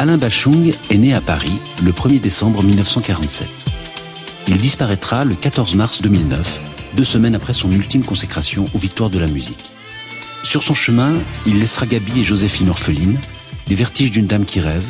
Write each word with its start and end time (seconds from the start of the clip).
Alain 0.00 0.16
Bachung 0.16 0.70
est 0.90 0.96
né 0.96 1.12
à 1.12 1.20
Paris 1.20 1.58
le 1.82 1.90
1er 1.90 2.20
décembre 2.20 2.62
1947. 2.62 3.48
Il 4.46 4.56
disparaîtra 4.56 5.24
le 5.24 5.34
14 5.34 5.74
mars 5.74 6.02
2009, 6.02 6.60
deux 6.94 7.02
semaines 7.02 7.34
après 7.34 7.52
son 7.52 7.72
ultime 7.72 8.04
consécration 8.04 8.64
aux 8.74 8.78
victoires 8.78 9.10
de 9.10 9.18
la 9.18 9.26
musique. 9.26 9.72
Sur 10.44 10.62
son 10.62 10.74
chemin, 10.74 11.14
il 11.46 11.58
laissera 11.58 11.86
Gabi 11.86 12.20
et 12.20 12.24
Joséphine 12.24 12.70
orphelines, 12.70 13.18
les 13.66 13.74
vertiges 13.74 14.12
d'une 14.12 14.28
dame 14.28 14.44
qui 14.44 14.60
rêve, 14.60 14.88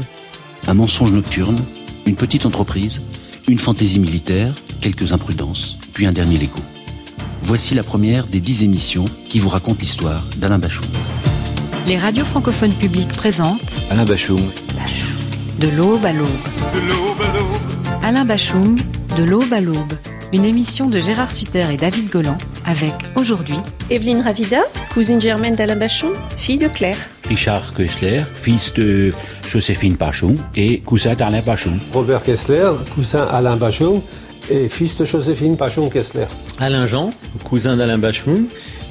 un 0.67 0.75
mensonge 0.75 1.11
nocturne, 1.11 1.59
une 2.05 2.17
petite 2.17 2.45
entreprise, 2.45 3.01
une 3.49 3.59
fantaisie 3.59 4.01
militaire, 4.01 4.55
quelques 4.83 5.15
imprudences, 5.15 5.79
puis 5.95 6.05
un 6.05 6.13
dernier 6.13 6.37
Lego. 6.37 6.61
Voici 7.41 7.75
la 7.75 7.83
première 7.83 8.27
des 8.27 8.41
dix 8.41 8.63
émissions 8.63 9.07
qui 9.25 9.39
vous 9.39 9.49
racontent 9.49 9.81
l'histoire 9.81 10.23
d'Alain 10.37 10.59
Bachung. 10.59 10.85
Les 11.87 11.97
radios 11.97 12.27
francophones 12.27 12.75
publiques 12.75 13.15
présentent 13.15 13.79
Alain 13.91 14.05
Bachung. 14.05 14.43
De 15.59 15.69
l'aube 15.71 16.05
à 16.05 16.13
l'aube. 16.13 16.29
Alain 18.05 18.25
Bachung, 18.25 18.79
De 19.17 19.25
l'aube 19.25 19.53
à 19.53 19.61
l'aube. 19.61 19.93
Une 20.33 20.45
émission 20.45 20.87
de 20.87 20.99
Gérard 20.99 21.33
Sutter 21.33 21.65
et 21.73 21.77
David 21.77 22.11
Golan 22.11 22.39
avec 22.65 22.93
aujourd'hui 23.17 23.57
Evelyne 23.91 24.21
Ravida, 24.21 24.61
cousine 24.93 25.21
germaine 25.21 25.55
d'Alain 25.57 25.75
Bachung, 25.75 26.13
fille 26.37 26.59
de 26.59 26.69
Claire. 26.69 26.97
Richard 27.29 27.75
Kessler, 27.75 28.23
fils 28.37 28.73
de 28.75 29.11
Joséphine 29.49 29.95
Bachung 29.95 30.37
et 30.55 30.79
cousin 30.81 31.15
d'Alain 31.15 31.43
Bachung. 31.43 31.79
Robert 31.93 32.23
Kessler, 32.23 32.71
cousin 32.95 33.27
Alain 33.33 33.57
Bachung 33.57 34.01
et 34.51 34.69
fils 34.69 34.97
de 34.97 35.05
Joséphine 35.05 35.57
Bachung 35.57 35.91
Kessler. 35.91 36.27
Alain 36.61 36.87
Jean, 36.87 37.11
cousin 37.43 37.77
d'Alain 37.77 37.99
Bachung 37.99 38.45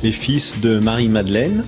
et 0.03 0.11
fils 0.11 0.59
de 0.59 0.79
Marie-Madeleine 0.79 1.63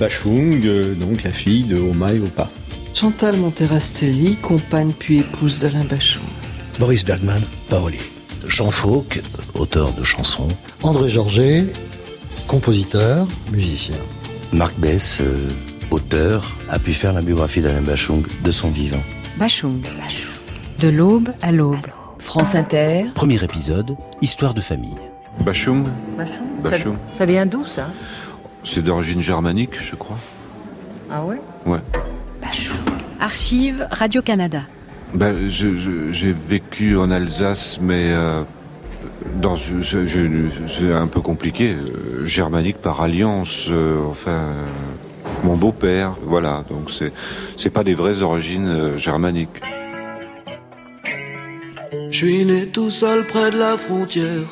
Bachung, 0.00 0.64
euh, 0.64 0.94
donc 0.94 1.22
la 1.22 1.30
fille 1.30 1.64
de 1.64 1.76
Oma 1.76 2.12
et 2.14 2.20
Opa. 2.20 2.48
Chantal 2.94 3.36
Monterastelli, 3.36 4.36
compagne 4.36 4.90
puis 4.98 5.20
épouse 5.20 5.60
d'Alain 5.60 5.84
Bachung. 5.84 6.22
Boris 6.78 7.04
Bergman, 7.04 7.40
parolier. 7.68 8.00
Jean 8.46 8.70
Fauque, 8.70 9.20
auteur 9.54 9.92
de 9.92 10.02
chansons. 10.04 10.48
André 10.82 11.08
Georget, 11.08 11.66
compositeur, 12.48 13.26
musicien. 13.52 13.96
Marc 14.52 14.76
Bess, 14.78 15.18
euh, 15.20 15.48
auteur, 15.90 16.56
a 16.70 16.78
pu 16.78 16.92
faire 16.92 17.12
la 17.12 17.20
biographie 17.20 17.60
d'Alain 17.60 17.82
Bachung 17.82 18.24
de 18.44 18.50
son 18.50 18.70
vivant. 18.70 19.02
Bachung, 19.36 19.80
de 20.80 20.88
l'aube 20.88 21.30
à 21.42 21.52
l'aube. 21.52 21.86
France 22.18 22.54
Inter. 22.54 23.06
Premier 23.14 23.42
épisode, 23.42 23.96
histoire 24.22 24.54
de 24.54 24.60
famille. 24.60 24.96
Bachung. 25.40 25.86
Bachung. 26.16 26.62
Bachung. 26.62 26.96
Ça, 27.12 27.18
ça 27.18 27.26
vient 27.26 27.46
d'où 27.46 27.64
ça? 27.64 27.90
C'est 28.64 28.82
d'origine 28.82 29.22
germanique, 29.22 29.80
je 29.80 29.94
crois. 29.94 30.18
Ah 31.10 31.22
ouais? 31.24 31.40
Ouais. 31.64 31.78
Bachung. 32.40 32.76
Archive 33.20 33.86
Radio-Canada. 33.90 34.62
Ben, 35.14 35.48
j'ai 35.48 36.32
vécu 36.32 36.96
en 36.96 37.10
Alsace, 37.10 37.78
mais 37.80 38.12
euh, 38.12 38.42
dans 39.40 39.56
c'est 39.56 40.92
un 40.92 41.06
peu 41.06 41.20
compliqué. 41.20 41.74
Euh, 41.74 42.26
germanique 42.26 42.78
par 42.78 43.00
alliance, 43.00 43.68
euh, 43.70 43.98
enfin, 44.08 44.54
mon 45.44 45.56
beau-père, 45.56 46.14
voilà. 46.22 46.64
Donc 46.68 46.90
c'est 46.90 47.12
c'est 47.56 47.70
pas 47.70 47.84
des 47.84 47.94
vraies 47.94 48.22
origines 48.22 48.68
euh, 48.68 48.98
germaniques. 48.98 49.60
Je 52.10 52.16
suis 52.16 52.44
né 52.44 52.66
tout 52.66 52.90
seul 52.90 53.24
près 53.26 53.50
de 53.50 53.58
la 53.58 53.76
frontière, 53.76 54.48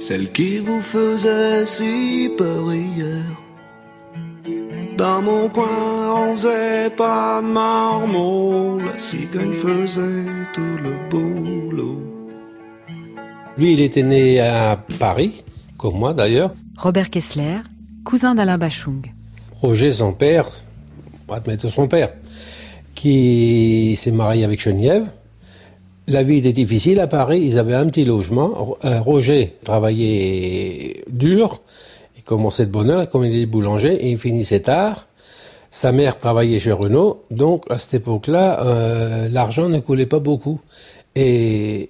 celle 0.00 0.32
qui 0.32 0.58
vous 0.58 0.80
faisait 0.80 1.66
si 1.66 2.30
peur 2.36 2.72
hier. 2.74 3.22
Dans 4.98 5.22
mon 5.22 5.48
coin, 5.48 6.12
on 6.12 6.34
faisait 6.34 6.90
pas 6.90 7.40
de 7.40 7.46
marmot, 7.46 8.80
la 8.80 8.98
cigogne 8.98 9.52
faisait 9.52 10.24
tout 10.52 10.60
le 10.60 11.08
boulot. 11.08 12.00
Lui, 13.56 13.74
il 13.74 13.80
était 13.80 14.02
né 14.02 14.40
à 14.40 14.76
Paris, 14.98 15.44
comme 15.76 16.00
moi 16.00 16.14
d'ailleurs. 16.14 16.52
Robert 16.76 17.10
Kessler, 17.10 17.58
cousin 18.04 18.34
d'Alain 18.34 18.58
Bachung. 18.58 19.06
Roger, 19.62 19.92
son 19.92 20.12
père, 20.12 20.46
admettre 21.30 21.68
son 21.68 21.86
père, 21.86 22.10
qui 22.96 23.94
s'est 23.96 24.10
marié 24.10 24.42
avec 24.42 24.60
Geneviève. 24.60 25.06
La 26.08 26.24
vie 26.24 26.38
était 26.38 26.52
difficile 26.52 26.98
à 26.98 27.06
Paris, 27.06 27.40
ils 27.44 27.56
avaient 27.56 27.76
un 27.76 27.86
petit 27.86 28.04
logement. 28.04 28.76
Roger 28.82 29.54
travaillait 29.62 31.04
dur, 31.08 31.62
commençait 32.28 32.66
de 32.66 32.70
bonne 32.70 32.90
heure, 32.90 33.08
comme 33.08 33.24
il 33.24 33.34
est 33.34 33.46
boulanger, 33.46 33.94
et 33.94 34.10
il 34.10 34.18
finissait 34.18 34.60
tard. 34.60 35.06
Sa 35.70 35.92
mère 35.92 36.18
travaillait 36.18 36.60
chez 36.60 36.72
Renault, 36.72 37.22
donc 37.30 37.64
à 37.70 37.78
cette 37.78 37.94
époque-là, 37.94 38.60
euh, 38.60 39.28
l'argent 39.30 39.68
ne 39.68 39.80
coulait 39.80 40.06
pas 40.06 40.18
beaucoup. 40.18 40.60
Et 41.16 41.88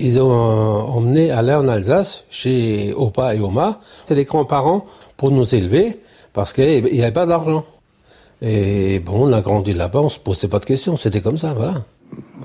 ils 0.00 0.20
ont 0.20 0.30
emmené 0.30 1.30
Alain 1.30 1.60
en 1.60 1.68
Alsace, 1.68 2.24
chez 2.28 2.92
Opa 2.96 3.36
et 3.36 3.40
Oma. 3.40 3.80
C'est 4.06 4.16
les 4.16 4.24
grands-parents 4.24 4.84
pour 5.16 5.30
nous 5.30 5.54
élever, 5.54 6.00
parce 6.32 6.52
qu'il 6.52 6.84
n'y 6.84 7.02
avait 7.02 7.12
pas 7.12 7.26
d'argent. 7.26 7.64
Et 8.42 8.98
bon, 8.98 9.28
on 9.28 9.32
a 9.32 9.40
grandi 9.40 9.74
là-bas, 9.74 10.00
on 10.00 10.08
se 10.08 10.18
posait 10.18 10.48
pas 10.48 10.58
de 10.58 10.66
questions, 10.66 10.96
c'était 10.96 11.20
comme 11.20 11.38
ça, 11.38 11.52
voilà. 11.52 11.84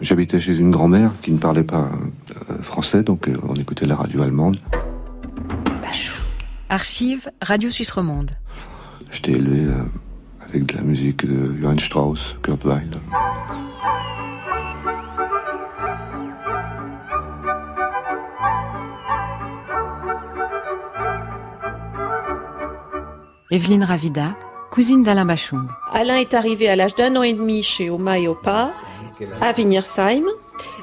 J'habitais 0.02 0.40
chez 0.40 0.56
une 0.56 0.72
grand-mère 0.72 1.12
qui 1.24 1.32
ne 1.32 1.38
parlait 1.38 1.64
pas 1.64 1.90
euh, 1.90 2.62
français, 2.62 3.02
donc 3.02 3.28
euh, 3.28 3.34
on 3.48 3.56
écoutait 3.56 3.86
la 3.88 3.96
radio 3.96 4.22
allemande. 4.22 4.58
Archive 6.74 7.30
Radio 7.40 7.70
Suisse 7.70 7.92
Romande. 7.92 8.32
J'étais 9.12 9.34
élevé 9.34 9.60
euh, 9.60 9.84
avec 10.50 10.66
de 10.66 10.76
la 10.76 10.82
musique 10.82 11.24
de 11.24 11.54
Johann 11.62 11.80
Strauss, 11.80 12.36
Kurt 12.42 12.66
Weill. 12.66 12.90
Evelyne 23.52 23.84
Ravida, 23.84 24.36
cousine 24.72 25.04
d'Alain 25.04 25.26
Bachung. 25.26 25.68
Alain 25.92 26.16
est 26.16 26.34
arrivé 26.34 26.70
à 26.70 26.76
l'âge 26.76 26.96
d'un 26.96 27.16
an 27.18 27.22
et 27.22 27.36
demi 27.36 27.62
chez 27.62 27.92
Oma 27.92 28.18
et 28.18 28.28
Opa, 28.28 28.72
à 29.42 29.54
Wienersheim, 29.56 30.24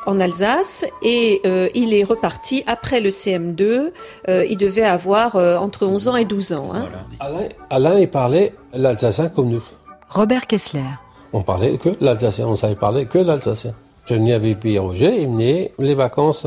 en 0.06 0.20
Alsace, 0.20 0.84
et 1.03 1.41
euh, 1.44 1.69
il 1.75 1.94
est 1.94 2.04
reparti 2.04 2.62
après 2.66 3.00
le 3.00 3.10
CM2. 3.10 3.92
Euh, 4.28 4.47
il 4.48 4.56
devait 4.56 4.82
avoir 4.82 5.36
euh, 5.36 5.56
entre 5.56 5.86
11 5.86 6.08
ans 6.08 6.16
et 6.16 6.25
12 6.25 6.53
ans. 6.53 6.70
Hein. 6.75 6.86
Alain, 7.19 7.48
Alain, 7.70 7.98
il 7.98 8.09
parlait 8.09 8.54
l'alsacien 8.72 9.28
comme 9.28 9.48
nous. 9.48 9.62
Robert 10.09 10.47
Kessler. 10.47 10.84
On 11.32 11.42
parlait 11.42 11.78
que 11.78 11.91
l'alsacien, 12.00 12.48
on 12.48 12.56
savait 12.56 12.75
parler 12.75 13.06
que 13.06 13.19
l'alsacien. 13.19 13.75
Je 14.06 14.14
venais 14.14 14.32
avec 14.32 14.59
Pierre 14.59 14.82
Roger, 14.82 15.22
il 15.22 15.28
venait 15.28 15.72
les 15.78 15.94
vacances, 15.94 16.44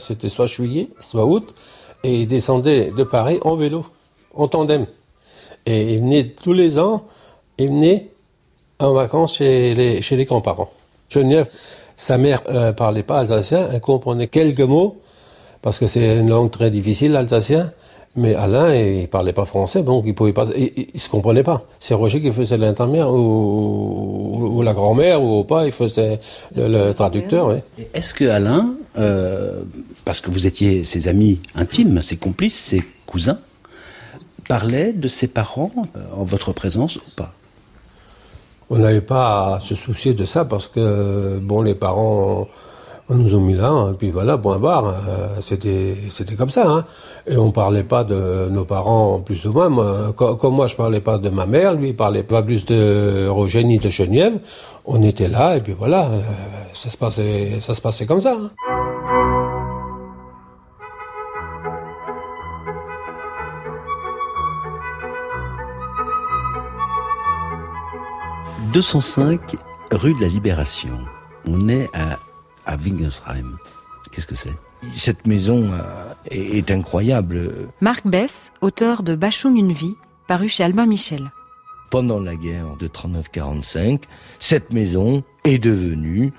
c'était 0.00 0.28
soit 0.28 0.46
juillet, 0.46 0.90
soit 1.00 1.24
août, 1.24 1.54
et 2.02 2.14
il 2.14 2.28
descendait 2.28 2.92
de 2.94 3.04
Paris 3.04 3.38
en 3.42 3.56
vélo, 3.56 3.86
en 4.34 4.48
tandem. 4.48 4.86
Et 5.64 5.94
il 5.94 6.00
venait 6.00 6.26
tous 6.26 6.52
les 6.52 6.78
ans, 6.78 7.04
il 7.56 7.68
venait 7.68 8.10
en 8.78 8.92
vacances 8.92 9.36
chez 9.36 9.72
les, 9.72 10.02
chez 10.02 10.16
les 10.16 10.24
grands-parents. 10.26 10.70
Geneviève, 11.08 11.48
sa 11.96 12.18
mère 12.18 12.42
euh, 12.48 12.72
parlait 12.72 13.02
pas 13.02 13.20
alsacien, 13.20 13.68
elle 13.72 13.80
comprenait 13.80 14.28
quelques 14.28 14.60
mots, 14.60 15.00
parce 15.62 15.78
que 15.78 15.86
c'est 15.86 16.18
une 16.18 16.28
langue 16.28 16.50
très 16.50 16.70
difficile, 16.70 17.12
l'alsacien. 17.12 17.70
Mais 18.16 18.36
Alain, 18.36 18.72
il 18.72 19.08
parlait 19.08 19.32
pas 19.32 19.44
français, 19.44 19.82
donc 19.82 20.04
il 20.06 20.14
pouvait 20.14 20.32
pas, 20.32 20.44
il, 20.56 20.86
il 20.94 21.00
se 21.00 21.08
comprenait 21.08 21.42
pas. 21.42 21.64
C'est 21.80 21.94
Roger 21.94 22.20
qui 22.22 22.30
faisait 22.30 22.56
l'intermédiaire, 22.56 23.12
ou, 23.12 24.52
ou, 24.54 24.62
la 24.62 24.72
grand-mère, 24.72 25.20
ou 25.20 25.42
pas, 25.42 25.66
il 25.66 25.72
faisait 25.72 26.20
le, 26.54 26.68
le 26.68 26.94
traducteur. 26.94 27.48
Oui. 27.48 27.84
Est-ce 27.92 28.14
que 28.14 28.26
Alain, 28.26 28.74
euh, 28.98 29.62
parce 30.04 30.20
que 30.20 30.30
vous 30.30 30.46
étiez 30.46 30.84
ses 30.84 31.08
amis 31.08 31.40
intimes, 31.56 32.02
ses 32.02 32.16
complices, 32.16 32.54
ses 32.54 32.84
cousins, 33.04 33.40
parlait 34.48 34.92
de 34.92 35.08
ses 35.08 35.26
parents 35.26 35.72
euh, 35.96 36.00
en 36.16 36.22
votre 36.22 36.52
présence 36.52 36.98
ou 36.98 37.10
pas? 37.16 37.32
On 38.70 38.78
n'avait 38.78 39.00
pas 39.00 39.56
à 39.56 39.60
se 39.60 39.74
soucier 39.74 40.14
de 40.14 40.24
ça 40.24 40.44
parce 40.44 40.68
que, 40.68 41.38
bon, 41.38 41.62
les 41.62 41.74
parents 41.74 42.48
nous 43.10 43.34
ont 43.34 43.40
mis 43.40 43.54
là, 43.54 43.90
et 43.92 43.96
puis 43.96 44.10
voilà, 44.10 44.38
point 44.38 44.58
barre, 44.58 44.86
euh, 44.86 45.40
c'était, 45.40 45.96
comme 46.36 46.48
ça. 46.48 46.66
Hein. 46.66 46.84
Et 47.26 47.36
on 47.36 47.50
parlait 47.50 47.82
pas 47.82 48.02
de 48.02 48.48
nos 48.50 48.64
parents 48.64 49.20
plus 49.20 49.44
ou 49.46 49.52
moins. 49.52 49.68
Moi, 49.68 50.14
comme 50.16 50.54
moi, 50.54 50.66
je 50.66 50.76
parlais 50.76 51.00
pas 51.00 51.18
de 51.18 51.28
ma 51.28 51.44
mère, 51.44 51.74
lui, 51.74 51.90
il 51.90 51.96
parlait 51.96 52.22
pas 52.22 52.42
plus 52.42 52.64
de 52.64 53.28
Roger 53.28 53.62
ni 53.64 53.78
de 53.78 53.90
Geneviève. 53.90 54.38
On 54.86 55.02
était 55.02 55.28
là, 55.28 55.56
et 55.56 55.60
puis 55.60 55.74
voilà, 55.78 56.06
euh, 56.06 56.22
ça 56.72 56.88
se 56.88 56.96
passait, 56.96 57.60
ça 57.60 57.74
se 57.74 57.82
passait 57.82 58.06
comme 58.06 58.20
ça. 58.20 58.36
Hein. 58.40 58.83
205 68.74 69.54
rue 69.92 70.14
de 70.14 70.20
la 70.20 70.26
Libération. 70.26 70.98
On 71.46 71.68
est 71.68 71.88
à, 71.94 72.18
à 72.66 72.76
Wingensheim. 72.76 73.56
Qu'est-ce 74.10 74.26
que 74.26 74.34
c'est? 74.34 74.52
Cette 74.92 75.28
maison 75.28 75.70
euh, 75.72 76.12
est, 76.28 76.58
est, 76.58 76.70
incroyable. 76.72 77.68
Marc 77.80 78.04
Bess, 78.04 78.50
auteur 78.62 79.04
de 79.04 79.14
Bachung 79.14 79.56
une 79.56 79.72
vie, 79.72 79.94
paru 80.26 80.48
chez 80.48 80.64
Albin 80.64 80.86
Michel. 80.86 81.30
pendant 81.88 82.18
la 82.18 82.34
guerre 82.34 82.76
de 82.76 82.88
39-45, 82.88 84.02
cette 84.40 84.72
maison 84.72 85.22
est 85.44 85.58
devenue 85.58 86.32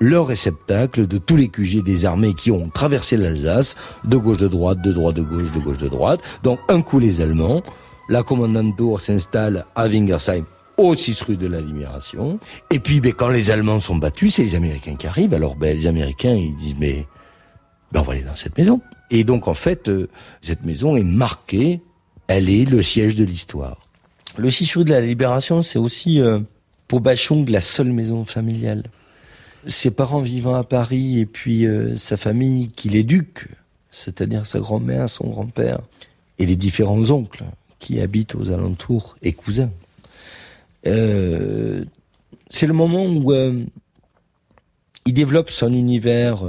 le 0.00 0.20
réceptacle 0.20 1.06
de 1.06 1.16
tous 1.16 1.36
les 1.36 1.48
QG 1.48 1.82
des 1.82 2.04
armées 2.04 2.34
qui 2.34 2.50
ont 2.50 2.68
traversé 2.68 3.16
l'Alsace, 3.16 3.76
de 4.04 4.18
gauche 4.18 4.36
de 4.36 4.48
droite, 4.48 4.82
de 4.82 4.92
droite 4.92 5.16
de 5.16 5.22
gauche, 5.22 5.50
de 5.50 5.60
gauche 5.60 5.78
de 5.78 5.88
droite. 5.88 6.20
Donc 6.42 6.58
un 6.68 6.82
coup 6.82 6.98
les 6.98 7.22
Allemands, 7.22 7.62
la 8.10 8.22
commandanture 8.22 9.00
s'installe 9.00 9.64
à 9.74 9.86
Wingersheim 9.86 10.44
au 10.80 10.94
6 10.94 11.22
rue 11.22 11.36
de 11.36 11.46
la 11.46 11.60
Libération. 11.60 12.38
Et 12.70 12.78
puis 12.78 13.00
ben, 13.00 13.12
quand 13.12 13.28
les 13.28 13.50
Allemands 13.50 13.80
sont 13.80 13.96
battus, 13.96 14.34
c'est 14.34 14.42
les 14.42 14.54
Américains 14.54 14.96
qui 14.96 15.06
arrivent. 15.06 15.34
Alors 15.34 15.56
ben, 15.56 15.76
les 15.76 15.86
Américains 15.86 16.34
ils 16.34 16.54
disent 16.56 16.76
mais 16.78 17.06
ben, 17.92 18.00
on 18.00 18.02
va 18.02 18.12
aller 18.12 18.22
dans 18.22 18.36
cette 18.36 18.56
maison. 18.56 18.80
Et 19.10 19.24
donc 19.24 19.48
en 19.48 19.54
fait 19.54 19.88
euh, 19.88 20.08
cette 20.40 20.64
maison 20.64 20.96
est 20.96 21.04
marquée, 21.04 21.80
elle 22.26 22.48
est 22.48 22.64
le 22.64 22.82
siège 22.82 23.14
de 23.14 23.24
l'histoire. 23.24 23.78
Le 24.36 24.50
6 24.50 24.76
rue 24.76 24.84
de 24.84 24.90
la 24.90 25.00
Libération 25.00 25.62
c'est 25.62 25.78
aussi 25.78 26.20
euh, 26.20 26.40
pour 26.88 27.00
Bachung 27.00 27.48
la 27.48 27.60
seule 27.60 27.92
maison 27.92 28.24
familiale 28.24 28.84
ses 29.66 29.90
parents 29.90 30.20
vivant 30.20 30.54
à 30.54 30.64
Paris 30.64 31.18
et 31.18 31.26
puis 31.26 31.66
euh, 31.66 31.96
sa 31.96 32.16
famille 32.16 32.68
qui 32.68 32.88
l'éduque, 32.88 33.48
c'est-à-dire 33.90 34.46
sa 34.46 34.60
grand-mère, 34.60 35.10
son 35.10 35.28
grand-père 35.28 35.80
et 36.38 36.46
les 36.46 36.56
différents 36.56 37.10
oncles 37.10 37.44
qui 37.78 38.00
habitent 38.00 38.34
aux 38.34 38.50
alentours 38.50 39.16
et 39.22 39.32
cousins. 39.32 39.70
Euh, 40.86 41.84
c'est 42.48 42.66
le 42.66 42.72
moment 42.72 43.04
où 43.04 43.32
euh, 43.32 43.64
il 45.06 45.14
développe 45.14 45.50
son 45.50 45.72
univers, 45.72 46.44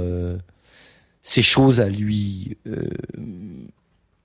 ses 1.22 1.42
choses 1.42 1.80
à 1.80 1.88
lui. 1.88 2.56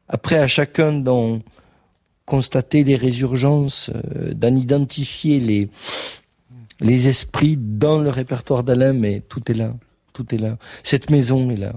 après, 0.07 0.37
à 0.37 0.47
chacun 0.47 0.93
d'en 0.93 1.41
constater 2.25 2.83
les 2.83 2.95
résurgences, 2.95 3.89
d'en 4.33 4.55
identifier 4.55 5.39
les 5.39 5.69
les 6.79 7.07
esprits 7.07 7.57
dans 7.57 7.99
le 7.99 8.09
répertoire 8.09 8.63
d'Alain, 8.63 8.93
mais 8.93 9.21
tout 9.21 9.51
est 9.51 9.55
là, 9.55 9.73
tout 10.13 10.33
est 10.33 10.37
là. 10.37 10.57
Cette 10.83 11.09
maison 11.09 11.49
est 11.49 11.57
là, 11.57 11.73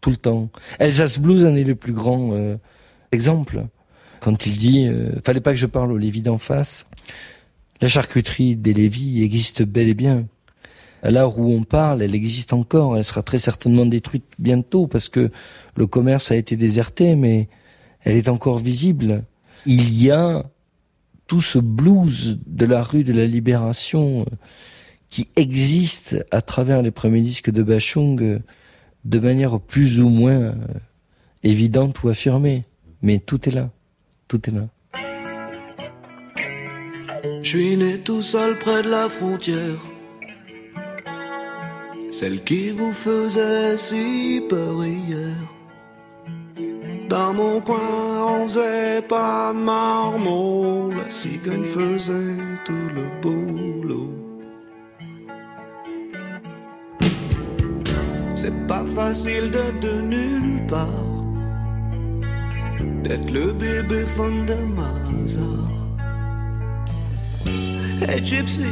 tout 0.00 0.10
le 0.10 0.16
temps. 0.16 0.50
Elsace 0.78 1.18
Blues 1.18 1.44
en 1.44 1.54
est 1.54 1.64
le 1.64 1.74
plus 1.74 1.92
grand 1.92 2.32
euh, 2.32 2.56
exemple. 3.12 3.64
Quand 4.20 4.46
il 4.46 4.56
dit, 4.56 4.86
euh, 4.86 5.12
fallait 5.24 5.40
pas 5.40 5.50
que 5.50 5.58
je 5.58 5.66
parle 5.66 5.92
au 5.92 5.98
Lévis 5.98 6.22
d'en 6.22 6.38
face. 6.38 6.88
La 7.84 7.90
charcuterie 7.90 8.56
des 8.56 8.72
Lévis 8.72 9.22
existe 9.22 9.62
bel 9.62 9.90
et 9.90 9.94
bien. 9.94 10.26
À 11.02 11.10
l'heure 11.10 11.38
où 11.38 11.52
on 11.52 11.64
parle, 11.64 12.00
elle 12.00 12.14
existe 12.14 12.54
encore. 12.54 12.96
Elle 12.96 13.04
sera 13.04 13.22
très 13.22 13.38
certainement 13.38 13.84
détruite 13.84 14.24
bientôt 14.38 14.86
parce 14.86 15.10
que 15.10 15.30
le 15.76 15.86
commerce 15.86 16.30
a 16.30 16.36
été 16.36 16.56
déserté, 16.56 17.14
mais 17.14 17.46
elle 18.00 18.16
est 18.16 18.30
encore 18.30 18.56
visible. 18.56 19.24
Il 19.66 20.02
y 20.02 20.10
a 20.10 20.46
tout 21.26 21.42
ce 21.42 21.58
blues 21.58 22.38
de 22.46 22.64
la 22.64 22.82
rue 22.82 23.04
de 23.04 23.12
la 23.12 23.26
Libération 23.26 24.22
euh, 24.22 24.34
qui 25.10 25.28
existe 25.36 26.24
à 26.30 26.40
travers 26.40 26.80
les 26.80 26.90
premiers 26.90 27.20
disques 27.20 27.50
de 27.50 27.62
Bachung 27.62 28.22
euh, 28.22 28.38
de 29.04 29.18
manière 29.18 29.60
plus 29.60 30.00
ou 30.00 30.08
moins 30.08 30.40
euh, 30.40 30.54
évidente 31.42 32.02
ou 32.02 32.08
affirmée. 32.08 32.64
Mais 33.02 33.18
tout 33.18 33.46
est 33.46 33.52
là. 33.52 33.68
Tout 34.26 34.48
est 34.48 34.54
là. 34.54 34.68
Je 37.44 37.50
suis 37.50 37.76
né 37.76 37.98
tout 37.98 38.22
seul 38.22 38.58
près 38.58 38.80
de 38.80 38.88
la 38.88 39.06
frontière. 39.06 39.78
Celle 42.10 42.42
qui 42.42 42.70
vous 42.70 42.94
faisait 42.94 43.76
si 43.76 44.42
peur 44.48 44.82
hier. 44.82 45.36
Dans 47.10 47.34
mon 47.34 47.60
coin, 47.60 48.38
on 48.40 48.48
faisait 48.48 49.02
pas 49.02 49.52
de 49.52 49.58
marmot, 49.58 50.88
la 50.90 51.10
cigogne 51.10 51.66
faisait 51.66 52.34
tout 52.64 52.88
le 52.96 53.04
boulot. 53.20 54.10
C'est 58.34 58.66
pas 58.66 58.86
facile 58.96 59.50
d'être 59.50 59.80
de 59.80 60.00
nulle 60.00 60.66
part, 60.66 61.12
d'être 63.02 63.30
le 63.30 63.52
bébé 63.52 64.06
fond 64.06 64.44
de 64.46 64.56
Mazar. 64.78 65.83
Hey 68.06 68.20
Gypsy, 68.22 68.66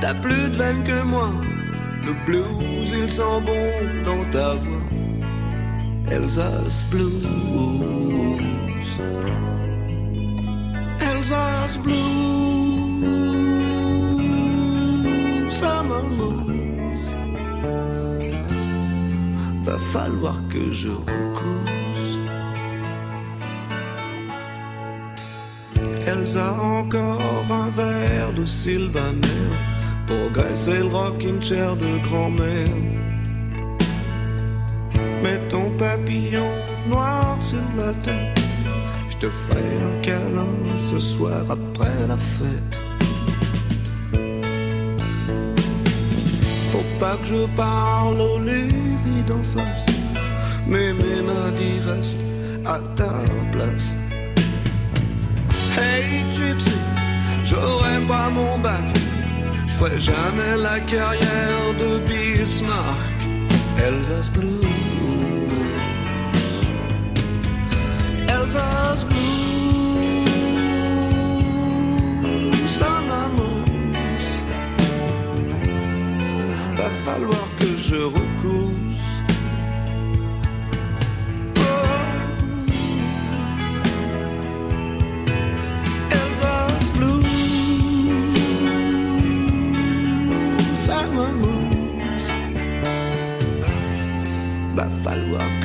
t'as 0.00 0.14
plus 0.14 0.48
de 0.48 0.56
veine 0.56 0.82
que 0.82 1.02
moi, 1.02 1.30
le 2.06 2.14
blues 2.24 2.90
il 2.90 3.10
sent 3.10 3.40
bon 3.44 4.04
dans 4.06 4.24
ta 4.30 4.54
voix. 4.54 4.80
Elsa's 6.08 6.84
Blues. 6.90 7.26
Elsa's 11.00 11.78
Blues. 11.78 11.96
Summer 15.50 16.02
Blues. 16.16 17.12
Va 19.64 19.78
falloir 19.78 20.40
que 20.48 20.72
je 20.72 20.88
recouse. 20.88 21.85
Elsa 26.06 26.52
encore 26.52 27.44
un 27.50 27.68
verre 27.70 28.32
de 28.32 28.44
Sylvaner 28.44 29.50
pour 30.06 30.30
graisser 30.30 30.78
le 30.78 30.86
rocking 30.86 31.42
chair 31.42 31.74
de 31.76 31.98
grand-mère 32.06 32.68
mets 35.22 35.48
ton 35.48 35.70
papillon 35.76 36.50
noir 36.88 37.36
sur 37.40 37.68
la 37.76 37.92
tête. 38.04 38.40
Je 39.08 39.16
te 39.16 39.30
ferai 39.30 39.64
un 39.90 40.00
câlin 40.02 40.54
ce 40.78 40.98
soir 40.98 41.44
après 41.50 42.06
la 42.06 42.16
fête. 42.16 42.78
Faut 46.70 47.00
pas 47.00 47.16
que 47.16 47.26
je 47.26 47.46
parle 47.56 48.20
au 48.20 48.38
Lévi 48.38 49.22
d'en 49.26 49.42
face, 49.42 49.86
mais 50.66 50.92
mes 50.92 51.22
mains 51.22 51.52
disent 51.52 51.86
reste 51.86 52.20
à 52.64 52.78
ta 52.96 53.12
place. 53.52 53.94
Hey 55.76 56.24
Gypsy, 56.34 56.78
j'aurai 57.44 58.00
pas 58.08 58.30
mon 58.30 58.58
bac, 58.58 58.86
je 59.66 59.72
ferai 59.74 59.98
jamais 59.98 60.56
la 60.56 60.80
carrière 60.80 61.74
de 61.78 61.98
Bismarck. 61.98 62.96
Elsa's 63.78 64.30
Blue. 64.30 64.60
Elsa's 68.28 69.04
blues, 69.04 70.30
summer 72.66 73.28
moons. 73.36 73.64
Va 76.76 76.90
falloir 77.04 77.46
que 77.58 77.66
je 77.76 77.96
recousse. 77.96 78.35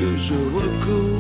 Que 0.02 0.18
je 0.18 0.34
recousse. 0.34 1.11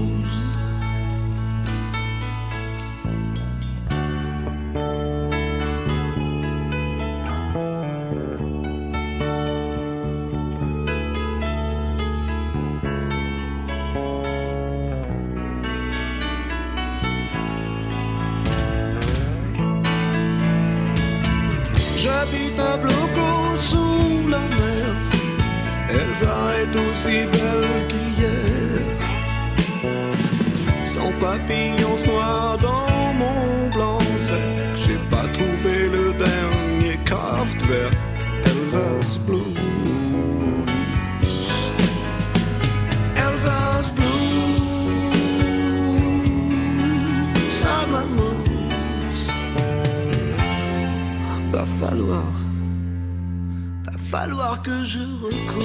Falloir 54.41 54.61
que 54.63 54.83
je 54.85 54.99
recours. 54.99 55.63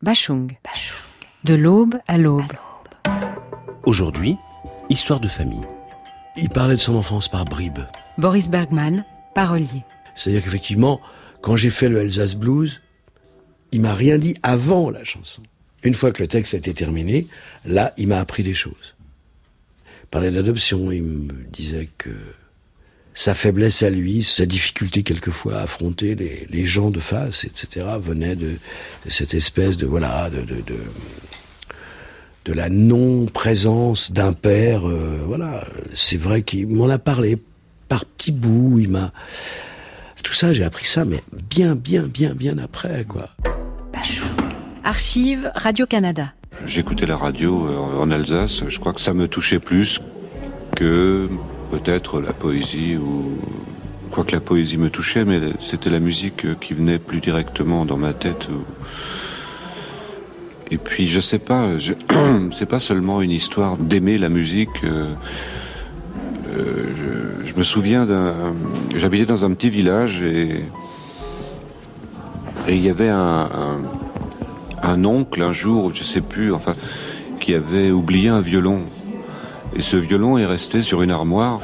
Bachung. 0.00 0.56
Bachung. 0.64 1.04
De 1.44 1.54
l'aube 1.54 1.96
à 2.06 2.18
l'aube. 2.18 2.42
Aujourd'hui, 3.84 4.36
histoire 4.88 5.20
de 5.20 5.28
famille. 5.28 5.66
Il 6.36 6.48
parlait 6.48 6.76
de 6.76 6.80
son 6.80 6.96
enfance 6.96 7.28
par 7.28 7.44
bribes. 7.44 7.80
Boris 8.16 8.48
Bergman, 8.48 9.04
parolier. 9.34 9.84
C'est-à-dire 10.14 10.42
qu'effectivement, 10.42 11.00
quand 11.42 11.56
j'ai 11.56 11.70
fait 11.70 11.88
le 11.88 12.00
Alsace 12.00 12.36
Blues, 12.36 12.80
il 13.70 13.80
m'a 13.80 13.94
rien 13.94 14.18
dit 14.18 14.36
avant 14.42 14.88
la 14.90 15.04
chanson. 15.04 15.42
Une 15.82 15.94
fois 15.94 16.12
que 16.12 16.22
le 16.22 16.28
texte 16.28 16.54
a 16.54 16.58
été 16.58 16.72
terminé, 16.72 17.26
là, 17.64 17.92
il 17.96 18.08
m'a 18.08 18.20
appris 18.20 18.42
des 18.42 18.54
choses. 18.54 18.94
Parlait 20.12 20.30
d'adoption, 20.30 20.92
il 20.92 21.02
me 21.02 21.32
disait 21.50 21.88
que 21.96 22.10
sa 23.14 23.32
faiblesse 23.32 23.82
à 23.82 23.88
lui, 23.88 24.22
sa 24.22 24.44
difficulté 24.44 25.02
quelquefois 25.02 25.56
à 25.56 25.62
affronter 25.62 26.14
les, 26.14 26.64
gens 26.66 26.90
de 26.90 27.00
face, 27.00 27.44
etc., 27.44 27.86
venait 27.98 28.36
de, 28.36 28.58
cette 29.08 29.32
espèce 29.32 29.78
de 29.78 29.86
voilà 29.86 30.28
de 30.28 30.42
de, 30.42 30.62
de, 32.44 32.52
la 32.52 32.68
non-présence 32.68 34.12
d'un 34.12 34.34
père. 34.34 34.86
Euh, 34.86 35.22
voilà, 35.26 35.66
c'est 35.94 36.18
vrai 36.18 36.42
qu'il 36.42 36.68
m'en 36.68 36.90
a 36.90 36.98
parlé 36.98 37.38
par 37.88 38.04
petits 38.04 38.32
bouts. 38.32 38.78
Il 38.78 38.90
m'a 38.90 39.14
tout 40.22 40.34
ça, 40.34 40.52
j'ai 40.52 40.64
appris 40.64 40.84
ça, 40.84 41.06
mais 41.06 41.22
bien, 41.32 41.74
bien, 41.74 42.02
bien, 42.02 42.34
bien 42.34 42.58
après, 42.58 43.04
quoi. 43.08 43.30
Archive 44.84 45.50
Radio-Canada. 45.54 46.34
J'écoutais 46.66 47.06
la 47.06 47.16
radio 47.16 47.66
euh, 47.66 48.00
en 48.00 48.10
Alsace. 48.10 48.62
Je 48.68 48.78
crois 48.78 48.92
que 48.92 49.00
ça 49.00 49.14
me 49.14 49.26
touchait 49.26 49.58
plus 49.58 50.00
que 50.76 51.28
peut-être 51.70 52.20
la 52.20 52.32
poésie 52.32 52.96
ou 52.96 53.38
quoi 54.10 54.24
que 54.24 54.32
la 54.32 54.40
poésie 54.40 54.76
me 54.76 54.90
touchait, 54.90 55.24
mais 55.24 55.40
c'était 55.60 55.90
la 55.90 55.98
musique 55.98 56.58
qui 56.60 56.74
venait 56.74 56.98
plus 56.98 57.20
directement 57.20 57.84
dans 57.84 57.96
ma 57.96 58.12
tête. 58.12 58.48
Et 60.70 60.78
puis 60.78 61.08
je 61.08 61.20
sais 61.20 61.38
pas, 61.38 61.68
c'est 62.52 62.66
pas 62.66 62.80
seulement 62.80 63.22
une 63.22 63.30
histoire 63.30 63.76
d'aimer 63.76 64.18
la 64.18 64.28
musique. 64.28 64.84
Euh, 64.84 65.12
euh, 66.56 67.44
je, 67.44 67.54
me 67.54 67.62
souviens 67.62 68.06
d'un, 68.06 68.54
j'habitais 68.96 69.26
dans 69.26 69.44
un 69.44 69.52
petit 69.52 69.70
village 69.70 70.22
et 70.22 70.64
et 72.68 72.76
il 72.76 72.82
y 72.82 72.90
avait 72.90 73.08
un, 73.08 73.48
un, 73.52 73.82
oncle 74.82 75.42
un 75.42 75.52
jour, 75.52 75.92
je 75.94 76.02
sais 76.02 76.20
plus, 76.20 76.52
enfin, 76.52 76.74
qui 77.40 77.54
avait 77.54 77.90
oublié 77.90 78.28
un 78.28 78.40
violon. 78.40 78.80
Et 79.74 79.82
ce 79.82 79.96
violon 79.96 80.38
est 80.38 80.46
resté 80.46 80.82
sur 80.82 81.02
une 81.02 81.10
armoire. 81.10 81.60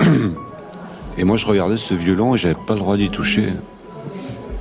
Et 1.18 1.24
moi, 1.24 1.36
je 1.36 1.46
regardais 1.46 1.76
ce 1.76 1.92
violon 1.92 2.34
et 2.34 2.38
j'avais 2.38 2.56
pas 2.66 2.72
le 2.72 2.80
droit 2.80 2.96
d'y 2.96 3.10
toucher. 3.10 3.48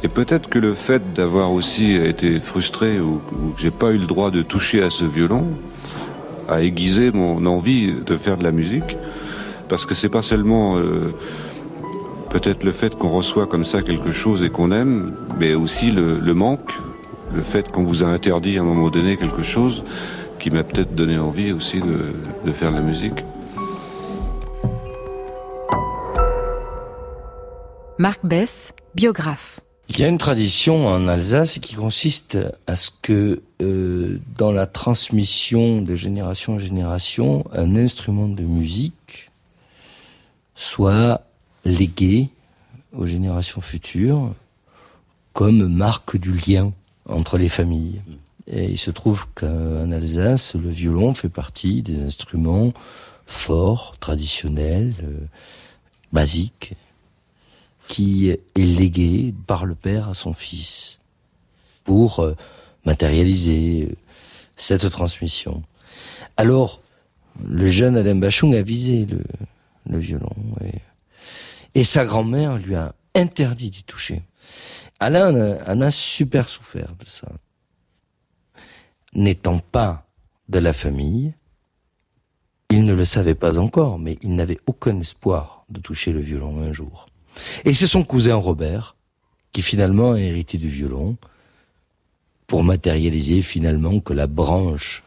Et 0.03 0.09
peut-être 0.09 0.49
que 0.49 0.59
le 0.59 0.73
fait 0.73 1.13
d'avoir 1.13 1.53
aussi 1.53 1.93
été 1.93 2.41
frustré 2.41 2.99
ou, 2.99 3.21
que 3.55 3.61
j'ai 3.61 3.71
pas 3.71 3.91
eu 3.91 3.97
le 3.97 4.05
droit 4.05 4.31
de 4.31 4.43
toucher 4.43 4.83
à 4.83 4.89
ce 4.89 5.05
violon 5.05 5.47
a 6.49 6.61
aiguisé 6.61 7.11
mon 7.11 7.45
envie 7.45 7.93
de 7.93 8.17
faire 8.17 8.35
de 8.35 8.43
la 8.43 8.51
musique. 8.51 8.97
Parce 9.69 9.85
que 9.85 9.95
c'est 9.95 10.09
pas 10.09 10.21
seulement 10.21 10.77
euh, 10.77 11.13
peut-être 12.29 12.63
le 12.63 12.73
fait 12.73 12.97
qu'on 12.97 13.09
reçoit 13.09 13.47
comme 13.47 13.63
ça 13.63 13.81
quelque 13.81 14.11
chose 14.11 14.43
et 14.43 14.49
qu'on 14.49 14.73
aime, 14.73 15.07
mais 15.39 15.53
aussi 15.53 15.89
le 15.91 16.33
manque, 16.33 16.73
le 17.33 17.43
fait 17.43 17.71
qu'on 17.71 17.83
vous 17.83 18.03
a 18.03 18.07
interdit 18.07 18.57
à 18.57 18.61
un 18.61 18.65
moment 18.65 18.89
donné 18.89 19.17
quelque 19.17 19.43
chose 19.43 19.83
qui 20.39 20.49
m'a 20.49 20.63
peut-être 20.63 20.95
donné 20.95 21.17
envie 21.17 21.51
aussi 21.51 21.79
de, 21.79 22.51
faire 22.51 22.71
de 22.71 22.77
la 22.77 22.81
musique. 22.81 23.23
Marc 27.97 28.19
Bess, 28.23 28.73
biographe. 28.95 29.59
Il 29.89 29.99
y 29.99 30.03
a 30.03 30.07
une 30.07 30.17
tradition 30.17 30.87
en 30.87 31.07
Alsace 31.07 31.59
qui 31.59 31.75
consiste 31.75 32.37
à 32.65 32.75
ce 32.75 32.89
que 33.01 33.41
euh, 33.61 34.19
dans 34.37 34.51
la 34.51 34.65
transmission 34.65 35.81
de 35.81 35.95
génération 35.95 36.53
en 36.53 36.59
génération, 36.59 37.45
un 37.53 37.75
instrument 37.75 38.27
de 38.27 38.43
musique 38.43 39.29
soit 40.55 41.21
légué 41.65 42.29
aux 42.97 43.05
générations 43.05 43.61
futures 43.61 44.31
comme 45.33 45.67
marque 45.67 46.17
du 46.17 46.33
lien 46.33 46.71
entre 47.07 47.37
les 47.37 47.49
familles. 47.49 48.01
Et 48.47 48.65
il 48.65 48.77
se 48.77 48.91
trouve 48.91 49.27
qu'en 49.35 49.91
Alsace, 49.91 50.55
le 50.55 50.69
violon 50.69 51.13
fait 51.13 51.29
partie 51.29 51.81
des 51.81 52.01
instruments 52.01 52.73
forts, 53.25 53.95
traditionnels, 53.99 54.93
euh, 55.03 55.19
basiques, 56.11 56.73
qui 57.87 58.29
est 58.29 58.41
légué 58.57 59.33
par 59.47 59.65
le 59.65 59.75
père 59.75 60.09
à 60.09 60.13
son 60.13 60.33
fils 60.33 60.99
pour 61.83 62.19
euh, 62.19 62.35
matérialiser 62.85 63.87
euh, 63.89 63.95
cette 64.55 64.89
transmission. 64.89 65.63
Alors, 66.37 66.81
le 67.43 67.67
jeune 67.69 67.95
Alain 67.95 68.15
Bachung 68.15 68.55
a 68.55 68.61
visé 68.61 69.05
le, 69.05 69.23
le 69.89 69.99
violon 69.99 70.35
et, 70.63 71.79
et 71.79 71.83
sa 71.83 72.05
grand-mère 72.05 72.57
lui 72.57 72.75
a 72.75 72.93
interdit 73.15 73.69
d'y 73.69 73.83
toucher. 73.83 74.21
Alain 75.01 75.57
en 75.67 75.81
a 75.81 75.91
super 75.91 76.47
souffert 76.47 76.95
de 76.97 77.05
ça 77.05 77.27
n'étant 79.13 79.59
pas 79.59 80.05
de 80.49 80.59
la 80.59 80.73
famille, 80.73 81.33
il 82.69 82.85
ne 82.85 82.93
le 82.93 83.05
savait 83.05 83.35
pas 83.35 83.57
encore, 83.57 83.99
mais 83.99 84.17
il 84.21 84.35
n'avait 84.35 84.59
aucun 84.65 84.99
espoir 84.99 85.65
de 85.69 85.79
toucher 85.79 86.11
le 86.11 86.21
violon 86.21 86.61
un 86.61 86.73
jour. 86.73 87.07
Et 87.65 87.73
c'est 87.73 87.87
son 87.87 88.03
cousin 88.03 88.35
Robert 88.35 88.95
qui 89.51 89.61
finalement 89.61 90.13
a 90.13 90.19
hérité 90.19 90.57
du 90.57 90.69
violon 90.69 91.17
pour 92.47 92.63
matérialiser 92.63 93.41
finalement 93.41 93.99
que 93.99 94.13
la 94.13 94.27
branche 94.27 95.03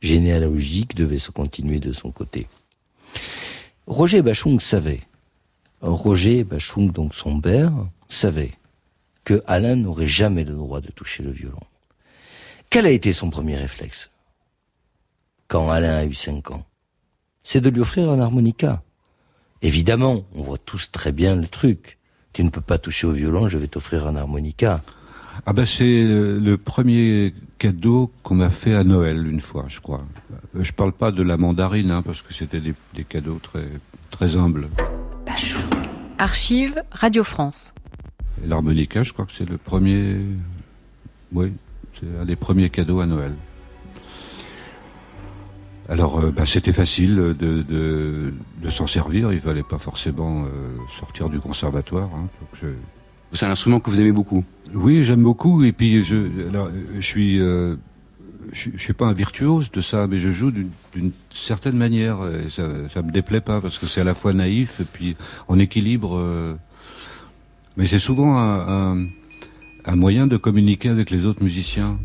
généalogique 0.00 0.96
devait 0.96 1.18
se 1.18 1.30
continuer 1.30 1.78
de 1.78 1.92
son 1.92 2.10
côté. 2.10 2.48
Roger 3.86 4.22
Bachung 4.22 4.58
savait, 4.58 5.02
Roger 5.80 6.42
Bachung, 6.44 6.90
donc 6.90 7.14
son 7.14 7.40
père, 7.40 7.72
savait 8.08 8.52
que 9.24 9.42
Alain 9.46 9.76
n'aurait 9.76 10.06
jamais 10.06 10.44
le 10.44 10.54
droit 10.54 10.80
de 10.80 10.90
toucher 10.90 11.22
le 11.22 11.30
violon. 11.30 11.60
Quel 12.70 12.86
a 12.86 12.90
été 12.90 13.12
son 13.12 13.30
premier 13.30 13.56
réflexe 13.56 14.10
quand 15.48 15.70
Alain 15.70 15.98
a 15.98 16.04
eu 16.04 16.14
5 16.14 16.50
ans? 16.50 16.64
C'est 17.42 17.60
de 17.60 17.68
lui 17.68 17.80
offrir 17.80 18.10
un 18.10 18.20
harmonica. 18.20 18.82
Évidemment, 19.62 20.24
on 20.34 20.42
voit 20.42 20.58
tous 20.58 20.90
très 20.90 21.12
bien 21.12 21.36
le 21.36 21.46
truc. 21.46 21.98
Tu 22.32 22.42
ne 22.42 22.50
peux 22.50 22.60
pas 22.60 22.78
toucher 22.78 23.06
au 23.06 23.12
violon, 23.12 23.48
je 23.48 23.58
vais 23.58 23.68
t'offrir 23.68 24.06
un 24.06 24.16
harmonica. 24.16 24.82
Ah 25.46 25.52
ben 25.52 25.66
c'est 25.66 26.04
le, 26.04 26.56
premier 26.56 27.34
cadeau 27.58 28.10
qu'on 28.22 28.34
m'a 28.34 28.50
fait 28.50 28.74
à 28.74 28.84
Noël 28.84 29.26
une 29.26 29.40
fois, 29.40 29.64
je 29.68 29.80
crois. 29.80 30.04
Je 30.54 30.72
parle 30.72 30.92
pas 30.92 31.10
de 31.10 31.22
la 31.22 31.36
mandarine, 31.36 31.90
hein, 31.90 32.02
parce 32.02 32.22
que 32.22 32.32
c'était 32.32 32.60
des, 32.60 32.74
des, 32.94 33.04
cadeaux 33.04 33.38
très, 33.42 33.66
très 34.10 34.36
humbles. 34.36 34.68
Archive 36.18 36.82
Radio 36.92 37.24
France. 37.24 37.74
L'harmonica, 38.46 39.02
je 39.02 39.12
crois 39.12 39.26
que 39.26 39.32
c'est 39.32 39.48
le 39.48 39.58
premier. 39.58 40.16
Oui, 41.32 41.52
c'est 41.98 42.06
un 42.20 42.24
des 42.24 42.36
premiers 42.36 42.70
cadeaux 42.70 43.00
à 43.00 43.06
Noël. 43.06 43.32
Alors, 45.88 46.18
euh, 46.18 46.30
bah, 46.30 46.46
c'était 46.46 46.72
facile 46.72 47.16
de, 47.16 47.62
de, 47.62 48.70
s'en 48.70 48.86
servir. 48.86 49.32
Il 49.32 49.40
fallait 49.40 49.62
pas 49.62 49.78
forcément 49.78 50.44
euh, 50.44 50.76
sortir 50.98 51.28
du 51.28 51.40
conservatoire. 51.40 52.10
Hein, 52.14 52.28
c'est 53.32 53.46
un 53.46 53.50
instrument 53.50 53.80
que 53.80 53.90
vous 53.90 54.00
aimez 54.00 54.12
beaucoup. 54.12 54.44
Oui, 54.72 55.02
j'aime 55.02 55.22
beaucoup. 55.22 55.62
Et 55.64 55.72
puis, 55.72 56.02
je, 56.02 56.28
je 56.96 57.00
suis, 57.00 57.38
euh, 57.40 57.76
je, 58.52 58.70
suis 58.78 58.92
pas 58.94 59.06
un 59.06 59.12
virtuose 59.12 59.70
de 59.70 59.80
ça, 59.80 60.06
mais 60.06 60.18
je 60.18 60.32
joue 60.32 60.50
d'une 60.50 61.12
certaine 61.34 61.76
manière. 61.76 62.18
Et 62.26 62.48
ça, 62.48 62.88
ça 62.88 63.02
me 63.02 63.10
déplaît 63.10 63.42
pas 63.42 63.60
parce 63.60 63.78
que 63.78 63.86
c'est 63.86 64.00
à 64.00 64.04
la 64.04 64.14
fois 64.14 64.32
naïf 64.32 64.80
et 64.80 64.84
puis 64.84 65.16
en 65.48 65.58
équilibre. 65.58 66.56
Mais 67.76 67.86
c'est 67.86 67.98
souvent 67.98 68.38
un 68.38 69.96
moyen 69.96 70.26
de 70.26 70.36
communiquer 70.36 70.88
avec 70.88 71.10
les 71.10 71.24
autres 71.26 71.42
musiciens. 71.42 71.98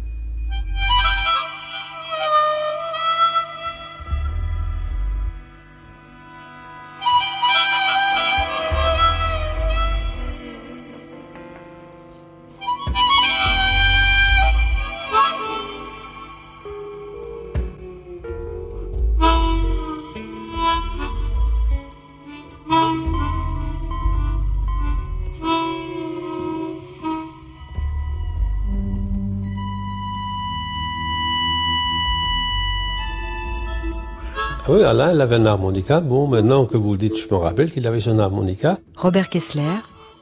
Oui, 34.69 34.83
Alain, 34.83 35.13
il 35.13 35.19
avait 35.19 35.37
un 35.37 35.47
harmonica. 35.47 35.99
Bon, 35.99 36.27
maintenant 36.27 36.67
que 36.67 36.77
vous 36.77 36.91
le 36.91 36.99
dites, 36.99 37.17
je 37.17 37.33
me 37.33 37.39
rappelle 37.39 37.71
qu'il 37.71 37.87
avait 37.87 38.01
son 38.01 38.19
harmonica. 38.19 38.77
Robert 38.97 39.27
Kessler, 39.27 39.63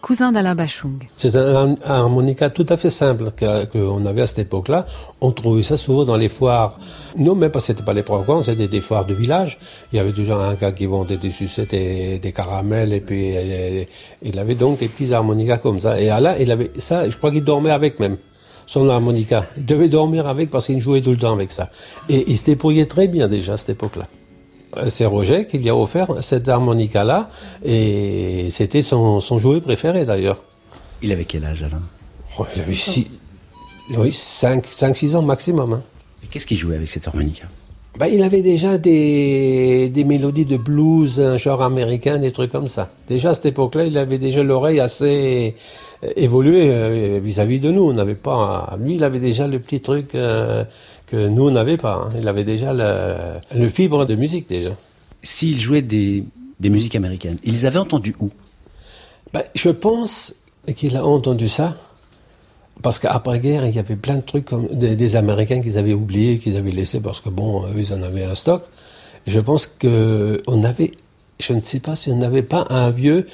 cousin 0.02 0.32
d'Alain 0.32 0.56
Bachung. 0.56 1.04
C'est 1.18 1.36
un, 1.36 1.76
harmonica 1.84 2.50
tout 2.50 2.66
à 2.70 2.78
fait 2.78 2.90
simple 2.90 3.32
qu'on 3.70 4.06
avait 4.06 4.22
à 4.22 4.26
cette 4.26 4.40
époque-là. 4.40 4.86
On 5.20 5.32
trouvait 5.32 5.64
ça 5.64 5.76
souvent 5.76 6.06
dans 6.06 6.16
les 6.16 6.30
foires. 6.30 6.80
Non, 7.18 7.36
même 7.36 7.52
pas, 7.52 7.60
c'était 7.60 7.84
pas 7.84 7.92
les 7.92 8.04
programmes, 8.04 8.42
c'était 8.42 8.70
des 8.70 8.80
foires 8.80 9.04
de 9.04 9.14
village. 9.14 9.60
Il 9.92 9.98
y 9.98 10.00
avait 10.00 10.14
déjà 10.14 10.38
un 10.38 10.54
gars 10.54 10.72
qui 10.72 10.86
vendait 10.86 11.18
des 11.18 11.32
sucettes 11.32 11.74
et 11.74 12.18
des 12.18 12.32
caramels, 12.32 12.94
et 12.94 13.02
puis 13.02 13.34
il 14.22 14.40
avait 14.40 14.56
donc 14.56 14.80
des 14.80 14.88
petits 14.88 15.14
harmonicas 15.14 15.58
comme 15.58 15.82
ça. 15.82 16.00
Et 16.00 16.10
Alain, 16.10 16.38
il 16.40 16.52
avait 16.52 16.72
ça, 16.78 17.10
je 17.10 17.18
crois 17.18 17.32
qu'il 17.32 17.44
dormait 17.44 17.72
avec 17.72 18.00
même 18.00 18.16
son 18.66 18.88
harmonica. 18.88 19.46
Il 19.58 19.66
devait 19.66 19.90
dormir 19.90 20.26
avec 20.26 20.50
parce 20.50 20.68
qu'il 20.68 20.80
jouait 20.80 21.02
tout 21.02 21.12
le 21.12 21.18
temps 21.18 21.34
avec 21.34 21.52
ça. 21.52 21.70
Et 22.08 22.32
il 22.32 22.38
se 22.38 22.46
débrouillait 22.46 22.86
très 22.86 23.10
bien 23.10 23.28
déjà 23.28 23.54
à 23.54 23.58
cette 23.58 23.72
époque-là. 23.72 24.08
C'est 24.90 25.06
Roger 25.06 25.48
qui 25.48 25.58
lui 25.58 25.70
a 25.70 25.76
offert 25.76 26.22
cette 26.22 26.48
harmonica-là, 26.50 27.30
et 27.64 28.48
c'était 28.50 28.82
son, 28.82 29.20
jouet 29.20 29.62
préféré 29.62 30.06
d'ailleurs. 30.06 30.44
Il 31.02 31.12
avait 31.12 31.26
quel 31.26 31.46
âge 31.46 31.64
Alain? 31.64 31.82
Il 32.56 32.62
avait 32.62 32.74
6, 32.74 33.08
oui, 33.98 34.10
5-6 34.10 35.16
ans 35.16 35.22
maximum. 35.22 35.74
Hein. 35.74 35.84
Et 36.24 36.28
qu'est-ce 36.28 36.46
qu'il 36.46 36.58
jouait 36.58 36.76
avec 36.76 36.88
cette 36.88 37.08
harmonica? 37.08 37.46
Ben, 37.98 38.06
il 38.08 38.22
avait 38.22 38.44
déjà 38.44 38.78
des, 38.78 39.90
des, 39.90 40.04
mélodies 40.04 40.46
de 40.46 40.58
blues, 40.58 41.20
un 41.20 41.38
genre 41.38 41.64
américain, 41.64 42.20
des 42.20 42.32
trucs 42.32 42.52
comme 42.52 42.68
ça. 42.68 42.92
Déjà 43.08 43.32
à 43.32 43.34
cette 43.34 43.48
époque-là, 43.48 43.86
il 43.86 43.98
avait 43.98 44.20
déjà 44.20 44.44
l'oreille 44.44 44.80
assez 44.80 45.56
euh, 46.04 46.10
évoluée 46.16 46.70
euh, 46.70 47.20
vis-à-vis 47.22 47.60
de 47.60 47.72
nous. 47.72 47.82
On 47.82 47.94
n'avait 47.94 48.14
pas. 48.14 48.78
Lui, 48.80 48.96
il 48.96 49.04
avait 49.04 49.20
déjà 49.20 49.48
le 49.48 49.60
petit 49.60 49.82
truc 49.82 50.14
euh, 50.14 50.64
que 51.08 51.28
nous 51.28 51.48
on 51.48 51.52
n'avait 51.52 51.78
pas. 51.78 52.04
Hein. 52.06 52.10
Il 52.20 52.28
avait 52.28 52.44
déjà 52.44 52.72
le, 52.72 53.40
le, 53.56 53.68
fibre 53.68 54.06
de 54.06 54.14
musique 54.14 54.48
déjà. 54.48 54.76
S'il 55.24 55.60
jouait 55.60 55.82
des, 55.82 56.24
des 56.60 56.70
musiques 56.70 56.96
américaines, 56.96 57.38
il 57.44 57.54
les 57.54 57.66
avait 57.66 57.80
entendues 57.80 58.16
où? 58.20 58.30
Ben, 59.34 59.44
Je 59.56 59.70
pense 59.70 60.36
qu'il 60.76 60.96
a 60.98 61.04
entendu 61.06 61.48
ça 61.48 61.76
parce 62.82 63.00
qu'après-guerre, 63.00 63.66
il 63.66 63.76
y 63.76 63.80
avait 63.80 63.96
plein 63.96 64.18
de 64.18 64.22
trucs 64.22 64.46
comme 64.46 64.68
des, 64.68 65.16
Américains 65.16 65.62
qu'ils 65.62 65.78
avaient 65.78 65.94
oubliés, 65.94 66.38
qu'ils 66.38 66.58
avaient 66.58 66.72
laissés 66.72 67.00
parce 67.00 67.22
que 67.22 67.30
bon, 67.30 67.64
ils 67.76 67.94
en 67.94 68.02
avaient 68.02 68.24
un 68.24 68.36
stock. 68.36 68.64
je 69.26 69.40
pense 69.40 69.68
que 69.68 70.42
on 70.48 70.64
avait, 70.64 70.92
je 71.40 71.54
ne 71.54 71.62
sais 71.62 71.80
pas 71.80 71.96
si 71.96 72.12
on 72.12 72.18
n'avait 72.18 72.44
pas 72.44 72.66
un 72.70 72.92
vieux, 72.92 73.28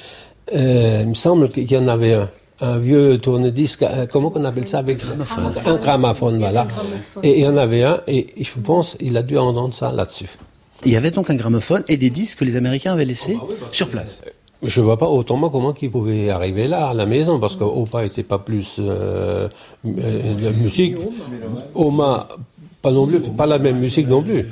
euh, 0.53 0.99
il 1.03 1.09
me 1.09 1.13
semble 1.13 1.49
qu'il 1.49 1.69
y 1.71 1.77
en 1.77 1.87
avait 1.87 2.13
un, 2.13 2.29
un 2.61 2.77
vieux 2.77 3.17
tourne-disque, 3.17 3.83
euh, 3.83 4.05
comment 4.09 4.29
qu'on 4.29 4.45
appelle 4.45 4.67
ça 4.67 4.79
avec 4.79 4.99
un 5.65 5.75
gramophone, 5.75 6.39
voilà. 6.39 6.67
Et 7.21 7.39
il 7.39 7.43
y 7.43 7.47
en 7.47 7.57
avait 7.57 7.83
un, 7.83 8.01
et 8.07 8.27
je 8.41 8.59
pense 8.63 8.97
il 8.99 9.17
a 9.17 9.23
dû 9.23 9.37
entendre 9.37 9.73
ça 9.73 9.91
là-dessus. 9.91 10.29
Il 10.85 10.91
y 10.91 10.95
avait 10.95 11.11
donc 11.11 11.29
un 11.29 11.35
gramophone 11.35 11.83
et 11.87 11.97
des 11.97 12.09
disques 12.09 12.39
que 12.39 12.45
les 12.45 12.55
Américains 12.55 12.93
avaient 12.93 13.05
laissés 13.05 13.37
oh, 13.41 13.47
bah 13.49 13.67
sur 13.71 13.89
place. 13.89 14.23
Je 14.63 14.81
vois 14.81 14.97
pas 14.97 15.07
autrement 15.07 15.49
comment 15.49 15.73
qu'ils 15.73 15.91
pouvaient 15.91 16.29
arriver 16.29 16.67
là, 16.67 16.87
à 16.87 16.93
la 16.93 17.05
maison, 17.05 17.39
parce 17.39 17.55
que 17.55 17.63
Opa 17.63 18.03
n'était 18.03 18.23
pas 18.23 18.39
plus 18.39 18.77
euh, 18.79 19.49
euh, 19.85 20.35
de 20.35 20.63
musique. 20.63 20.95
Oma, 21.75 22.29
pas 22.81 22.91
non 22.91 23.05
plus, 23.05 23.19
pas 23.19 23.45
la 23.45 23.59
même 23.59 23.79
musique 23.79 24.07
non 24.07 24.23
plus. 24.23 24.49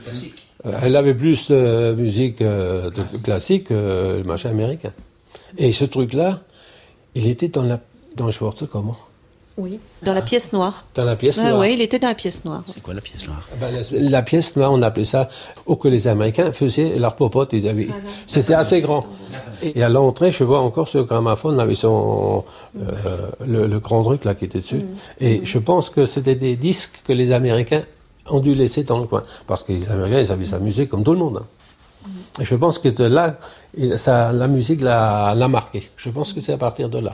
Euh, 0.66 0.72
elle 0.84 0.96
avait 0.96 1.14
plus 1.16 1.50
de 1.50 1.96
musique 1.98 2.40
de 2.40 3.18
classique 3.24 3.66
que 3.66 4.18
le 4.18 4.24
machin 4.24 4.50
américain. 4.50 4.92
Et 5.58 5.72
ce 5.72 5.86
truc-là, 5.86 6.42
il 7.16 7.28
était 7.28 7.50
dans 7.50 7.64
la 7.64 7.80
dans 8.16 8.30
Schwartz 8.30 8.64
comment? 8.70 8.98
Oui, 9.58 9.80
dans 10.02 10.14
la 10.14 10.22
pièce 10.22 10.54
noire. 10.54 10.86
Dans 10.96 11.04
la 11.04 11.16
pièce 11.16 11.42
noire. 11.42 11.60
oui, 11.60 11.74
il 11.74 11.82
était 11.82 12.00
dans 12.00 12.08
la 12.08 12.16
pièce 12.16 12.46
noire. 12.46 12.64
C'est 12.66 12.82
quoi 12.82 12.94
la 12.94 13.02
pièce 13.02 13.28
noire? 13.28 13.48
Ben, 13.60 13.84
la, 13.92 14.22
pièce 14.22 14.56
noire, 14.56 14.72
on 14.72 14.82
appelait 14.82 15.06
ça, 15.06 15.28
ou 15.66 15.76
que 15.76 15.90
les 15.90 16.08
Américains 16.08 16.54
faisaient 16.54 16.98
leur 16.98 17.16
popote, 17.16 17.52
ils 17.52 17.68
avaient. 17.68 17.90
C'était 18.28 18.54
assez 18.54 18.80
grand. 18.82 19.06
Et 19.62 19.84
à 19.84 19.90
l'entrée, 19.90 20.32
je 20.32 20.44
vois 20.44 20.62
encore 20.62 20.88
ce 20.88 21.00
gramophone 21.00 21.60
avec 21.60 21.76
son 21.76 22.46
euh, 22.80 23.28
le, 23.46 23.80
grand 23.80 24.04
truc 24.04 24.24
là 24.24 24.36
qui 24.36 24.46
était 24.46 24.60
dessus. 24.60 24.78
Mm. 24.78 24.88
Et 25.20 25.42
je 25.44 25.60
pense 25.60 25.90
que 25.90 26.06
c'était 26.06 26.36
des 26.36 26.56
disques 26.56 27.02
que 27.06 27.14
les 27.14 27.32
Américains 27.34 27.84
ont 28.30 28.40
dû 28.40 28.56
laisser 28.56 28.84
dans 28.84 29.00
le 29.00 29.06
coin, 29.06 29.24
parce 29.48 29.64
que 29.64 29.74
les 29.74 29.90
Américains, 29.90 30.20
ils 30.20 30.28
savaient 30.28 30.46
s'amuser 30.46 30.88
comme 30.88 31.04
tout 31.04 31.14
le 31.14 31.20
monde. 31.20 31.42
Hein. 31.42 32.08
Mm. 32.08 32.42
Et 32.42 32.46
je 32.46 32.56
pense 32.56 32.80
que 32.80 32.88
de 32.88 33.04
là, 33.04 33.36
ça, 33.98 34.32
la 34.32 34.48
musique 34.48 34.80
l'a 34.80 35.48
marqué. 35.50 35.92
Je 35.98 36.10
pense 36.10 36.32
que 36.32 36.40
c'est 36.40 36.54
à 36.54 36.58
partir 36.58 36.88
de 36.88 37.00
là. 37.00 37.14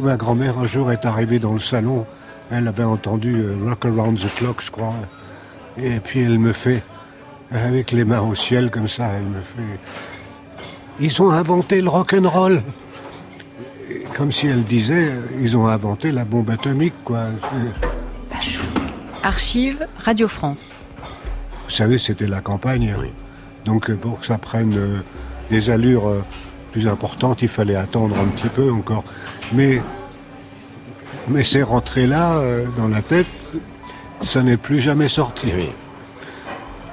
Ma 0.00 0.16
grand-mère 0.16 0.58
un 0.58 0.66
jour 0.66 0.90
est 0.92 1.04
arrivée 1.04 1.38
dans 1.38 1.52
le 1.52 1.58
salon 1.58 2.06
elle 2.50 2.66
avait 2.66 2.84
entendu 2.84 3.36
euh, 3.36 3.56
Rock 3.64 3.84
Around 3.84 4.18
the 4.18 4.34
Clock, 4.34 4.60
je 4.60 4.70
crois. 4.70 4.94
Et 5.78 6.00
puis 6.00 6.20
elle 6.20 6.38
me 6.38 6.52
fait, 6.52 6.82
avec 7.52 7.92
les 7.92 8.04
mains 8.04 8.22
au 8.22 8.34
ciel 8.34 8.70
comme 8.70 8.88
ça, 8.88 9.08
elle 9.16 9.24
me 9.24 9.40
fait. 9.40 9.78
Ils 10.98 11.22
ont 11.22 11.30
inventé 11.30 11.80
le 11.80 11.88
rock 11.88 12.12
and 12.12 12.28
roll. 12.28 12.62
Comme 14.16 14.32
si 14.32 14.48
elle 14.48 14.64
disait, 14.64 15.12
ils 15.40 15.56
ont 15.56 15.66
inventé 15.66 16.10
la 16.10 16.24
bombe 16.24 16.50
atomique, 16.50 16.94
quoi. 17.04 17.28
Archive 19.22 19.86
Radio 19.98 20.28
France. 20.28 20.74
Vous 21.64 21.70
savez, 21.70 21.98
c'était 21.98 22.26
la 22.26 22.40
campagne. 22.40 22.94
Donc 23.64 23.92
pour 23.94 24.20
que 24.20 24.26
ça 24.26 24.38
prenne 24.38 24.74
euh, 24.76 24.98
des 25.50 25.70
allures 25.70 26.08
euh, 26.08 26.24
plus 26.72 26.86
importantes, 26.88 27.42
il 27.42 27.48
fallait 27.48 27.76
attendre 27.76 28.16
un 28.18 28.26
petit 28.26 28.48
peu 28.48 28.70
encore. 28.70 29.04
Mais 29.52 29.80
mais 31.28 31.44
c'est 31.44 31.62
rentré 31.62 32.06
là, 32.06 32.32
euh, 32.38 32.66
dans 32.76 32.88
la 32.88 33.02
tête, 33.02 33.26
ça 34.22 34.42
n'est 34.42 34.56
plus 34.56 34.80
jamais 34.80 35.08
sorti. 35.08 35.48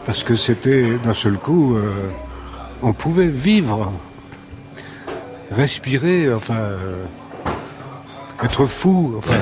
Parce 0.05 0.23
que 0.23 0.35
c'était 0.35 0.97
d'un 1.03 1.13
seul 1.13 1.37
coup, 1.37 1.75
euh, 1.75 2.09
on 2.81 2.93
pouvait 2.93 3.27
vivre, 3.27 3.91
respirer, 5.51 6.31
enfin, 6.33 6.55
euh, 6.55 7.03
être 8.43 8.65
fou, 8.65 9.15
enfin. 9.17 9.35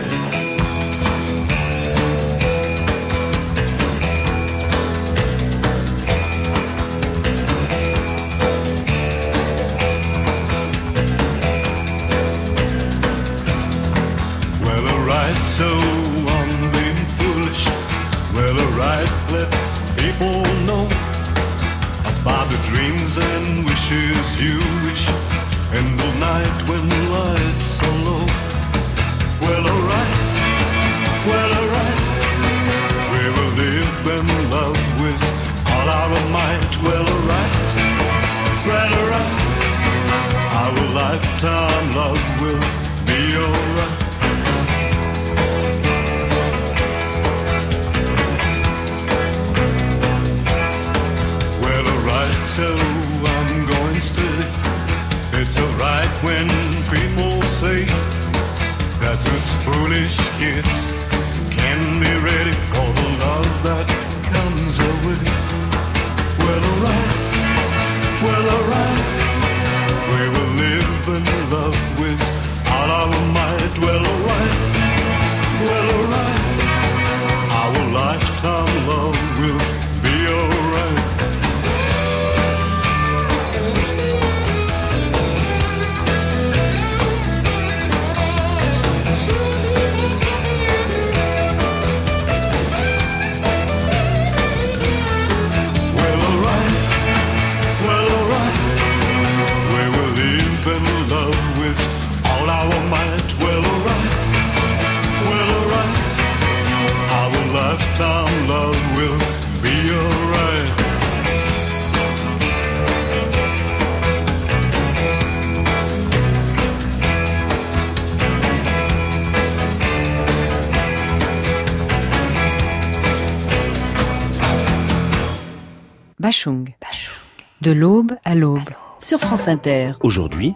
De 127.66 127.72
l'aube 127.72 128.12
à 128.24 128.36
l'aube. 128.36 128.70
Sur 129.00 129.20
France 129.20 129.48
Inter. 129.48 129.94
Aujourd'hui, 130.02 130.54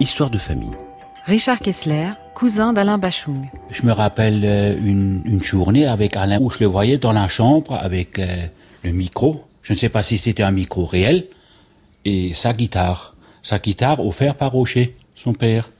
histoire 0.00 0.28
de 0.28 0.38
famille. 0.38 0.72
Richard 1.24 1.60
Kessler, 1.60 2.08
cousin 2.34 2.72
d'Alain 2.72 2.98
Bachung. 2.98 3.48
Je 3.70 3.86
me 3.86 3.92
rappelle 3.92 4.40
euh, 4.44 4.76
une, 4.76 5.22
une, 5.24 5.40
journée 5.40 5.86
avec 5.86 6.16
Alain 6.16 6.40
où 6.40 6.50
je 6.50 6.58
le 6.58 6.66
voyais 6.66 6.98
dans 6.98 7.12
la 7.12 7.28
chambre 7.28 7.74
avec 7.74 8.18
euh, 8.18 8.48
le 8.82 8.90
micro. 8.90 9.44
Je 9.62 9.72
ne 9.72 9.78
sais 9.78 9.88
pas 9.88 10.02
si 10.02 10.18
c'était 10.18 10.42
un 10.42 10.50
micro 10.50 10.84
réel 10.84 11.28
et 12.04 12.34
sa 12.34 12.52
guitare. 12.52 13.14
Sa 13.40 13.60
guitare 13.60 14.04
offerte 14.04 14.36
par 14.36 14.50
Rocher, 14.50 14.96
son 15.14 15.34
père. 15.34 15.70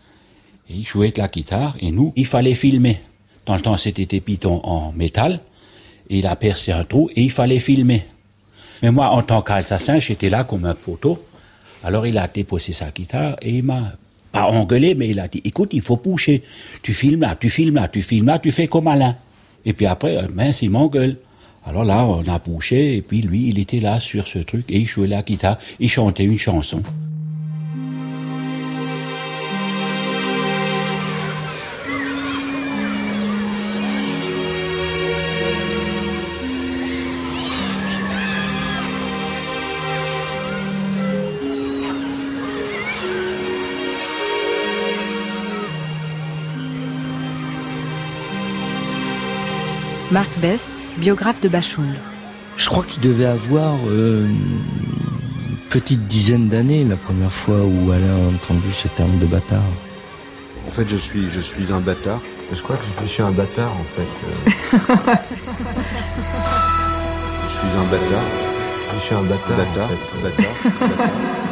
Et 0.71 0.75
il 0.75 0.87
jouait 0.87 1.11
de 1.11 1.19
la 1.19 1.27
guitare 1.27 1.77
et 1.81 1.91
nous, 1.91 2.13
il 2.15 2.27
fallait 2.27 2.55
filmer. 2.55 3.01
Dans 3.47 3.57
le 3.57 3.63
temps, 3.63 3.77
c'était 3.77 4.07
des 4.07 4.21
pitons 4.21 4.61
en 4.63 4.93
métal. 4.93 5.41
Et 6.09 6.21
il 6.21 6.27
a 6.29 6.37
percé 6.37 6.71
un 6.71 6.85
trou 6.85 7.11
et 7.17 7.23
il 7.25 7.33
fallait 7.33 7.59
filmer. 7.59 8.07
Mais 8.83 8.91
moi, 8.91 9.09
en 9.11 9.23
tant 9.23 9.43
qu'assassin, 9.43 9.99
j'étais 9.99 10.29
là 10.29 10.45
comme 10.45 10.65
un 10.65 10.75
photo. 10.75 11.25
Alors 11.85 12.07
il 12.07 12.19
a 12.19 12.27
déposé 12.27 12.73
sa 12.73 12.91
guitare 12.91 13.37
et 13.41 13.51
il 13.51 13.63
m'a 13.63 13.93
pas 14.33 14.45
engueulé, 14.45 14.95
mais 14.95 15.09
il 15.09 15.21
a 15.21 15.29
dit, 15.29 15.41
écoute, 15.45 15.71
il 15.73 15.81
faut 15.81 15.97
pousser. 15.97 16.43
Tu 16.83 16.93
filmes 16.93 17.23
là, 17.23 17.37
tu 17.37 17.49
filmes 17.51 17.77
là, 17.77 17.89
tu 17.89 18.03
filmes 18.03 18.27
là, 18.27 18.39
tu 18.39 18.53
fais 18.53 18.67
comme 18.67 18.89
Alain. 18.89 19.17
Et 19.65 19.73
puis 19.73 19.87
après, 19.87 20.29
mince, 20.35 20.63
il 20.63 20.71
m'engueule. 20.71 21.17
Alors 21.65 21.85
là, 21.85 22.05
on 22.05 22.27
a 22.27 22.39
poussé, 22.39 22.77
et 22.77 23.03
puis 23.03 23.21
lui, 23.21 23.49
il 23.49 23.59
était 23.59 23.79
là 23.79 24.01
sur 24.01 24.27
ce 24.27 24.39
truc, 24.39 24.65
et 24.71 24.79
il 24.79 24.87
jouait 24.87 25.07
la 25.07 25.23
guitare, 25.23 25.59
il 25.81 25.91
chantait 25.91 26.25
une 26.25 26.39
chanson. 26.39 26.83
Marc 50.11 50.39
Bess, 50.39 50.81
biographe 50.97 51.39
de 51.43 51.51
Bachung. 51.51 51.93
Je 52.57 52.67
crois 52.71 52.83
qu'il 52.85 53.03
devait 53.03 53.27
avoir 53.27 53.75
euh, 53.89 54.25
une 54.25 55.57
petite 55.69 56.07
dizaine 56.07 56.49
d'années 56.49 56.83
la 56.85 56.97
première 56.97 57.33
fois 57.33 57.59
où 57.59 57.93
Alain 57.93 58.07
a 58.07 58.29
entendu 58.31 58.73
ce 58.73 58.89
terme 58.89 59.19
de 59.19 59.27
bâtard. 59.27 59.61
En 60.67 60.71
fait, 60.71 60.89
je 60.89 60.97
suis, 60.97 61.29
je 61.29 61.41
suis 61.41 61.71
un 61.71 61.81
bâtard. 61.81 62.23
Je 62.51 62.63
crois 62.63 62.77
que 62.77 62.85
je 63.03 63.07
suis 63.07 63.23
un 63.23 63.33
bâtard, 63.33 63.71
en 63.71 63.85
fait. 63.85 64.09
je 64.73 64.79
suis 67.53 67.69
un 67.77 67.85
bâtard. 67.91 68.25
Je 68.95 69.01
suis 69.01 69.15
un 69.15 69.23
bâtard. 69.25 69.57
Bâtard. 69.59 69.85
En 69.85 69.89
fait. 69.89 70.23
bâtard. 70.23 70.55
bâtard. 70.89 71.48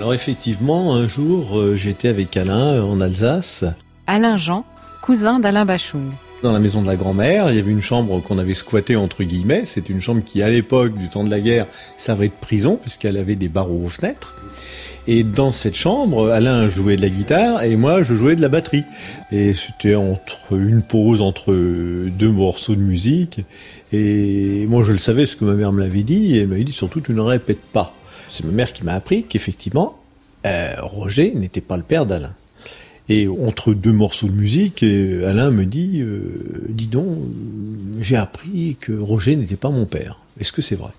Alors 0.00 0.14
effectivement, 0.14 0.94
un 0.94 1.06
jour, 1.08 1.58
euh, 1.58 1.76
j'étais 1.76 2.08
avec 2.08 2.34
Alain 2.34 2.76
euh, 2.76 2.82
en 2.82 3.02
Alsace. 3.02 3.66
Alain 4.06 4.38
Jean, 4.38 4.64
cousin 5.02 5.40
d'Alain 5.40 5.66
Bachung. 5.66 6.12
Dans 6.42 6.54
la 6.54 6.58
maison 6.58 6.80
de 6.80 6.86
la 6.86 6.96
grand-mère, 6.96 7.50
il 7.50 7.56
y 7.56 7.58
avait 7.58 7.70
une 7.70 7.82
chambre 7.82 8.18
qu'on 8.22 8.38
avait 8.38 8.54
squattée 8.54 8.96
entre 8.96 9.24
guillemets. 9.24 9.64
C'est 9.66 9.90
une 9.90 10.00
chambre 10.00 10.22
qui, 10.24 10.42
à 10.42 10.48
l'époque 10.48 10.96
du 10.96 11.10
temps 11.10 11.22
de 11.22 11.28
la 11.28 11.40
guerre, 11.40 11.66
servait 11.98 12.28
de 12.28 12.32
prison 12.40 12.78
puisqu'elle 12.80 13.18
avait 13.18 13.36
des 13.36 13.50
barreaux 13.50 13.82
aux 13.84 13.90
fenêtres. 13.90 14.36
Et 15.06 15.22
dans 15.22 15.52
cette 15.52 15.76
chambre, 15.76 16.30
Alain 16.30 16.70
jouait 16.70 16.96
de 16.96 17.02
la 17.02 17.10
guitare 17.10 17.62
et 17.62 17.76
moi 17.76 18.02
je 18.02 18.14
jouais 18.14 18.36
de 18.36 18.40
la 18.40 18.48
batterie. 18.48 18.84
Et 19.30 19.52
c'était 19.52 19.96
entre 19.96 20.54
une 20.54 20.80
pause 20.80 21.20
entre 21.20 21.52
deux 21.52 22.30
morceaux 22.30 22.74
de 22.74 22.80
musique. 22.80 23.42
Et 23.92 24.66
moi 24.66 24.82
je 24.82 24.92
le 24.92 24.98
savais 24.98 25.26
ce 25.26 25.36
que 25.36 25.44
ma 25.44 25.52
mère 25.52 25.72
me 25.72 25.82
l'avait 25.82 26.04
dit 26.04 26.36
et 26.36 26.40
elle 26.40 26.48
m'avait 26.48 26.64
dit 26.64 26.72
surtout 26.72 27.02
tu 27.02 27.12
ne 27.12 27.20
répètes 27.20 27.60
pas. 27.60 27.92
C'est 28.30 28.44
ma 28.44 28.52
mère 28.52 28.72
qui 28.72 28.84
m'a 28.84 28.94
appris 28.94 29.24
qu'effectivement, 29.24 29.98
euh, 30.46 30.72
Roger 30.82 31.34
n'était 31.34 31.60
pas 31.60 31.76
le 31.76 31.82
père 31.82 32.06
d'Alain. 32.06 32.34
Et 33.08 33.26
entre 33.26 33.74
deux 33.74 33.92
morceaux 33.92 34.28
de 34.28 34.32
musique, 34.32 34.84
Alain 34.84 35.50
me 35.50 35.64
dit, 35.64 36.00
euh, 36.00 36.64
dis 36.68 36.86
donc, 36.86 37.08
euh, 37.08 37.98
j'ai 38.00 38.14
appris 38.14 38.76
que 38.80 38.92
Roger 38.92 39.34
n'était 39.34 39.56
pas 39.56 39.70
mon 39.70 39.84
père. 39.84 40.20
Est-ce 40.38 40.52
que 40.52 40.62
c'est 40.62 40.76
vrai? 40.76 40.92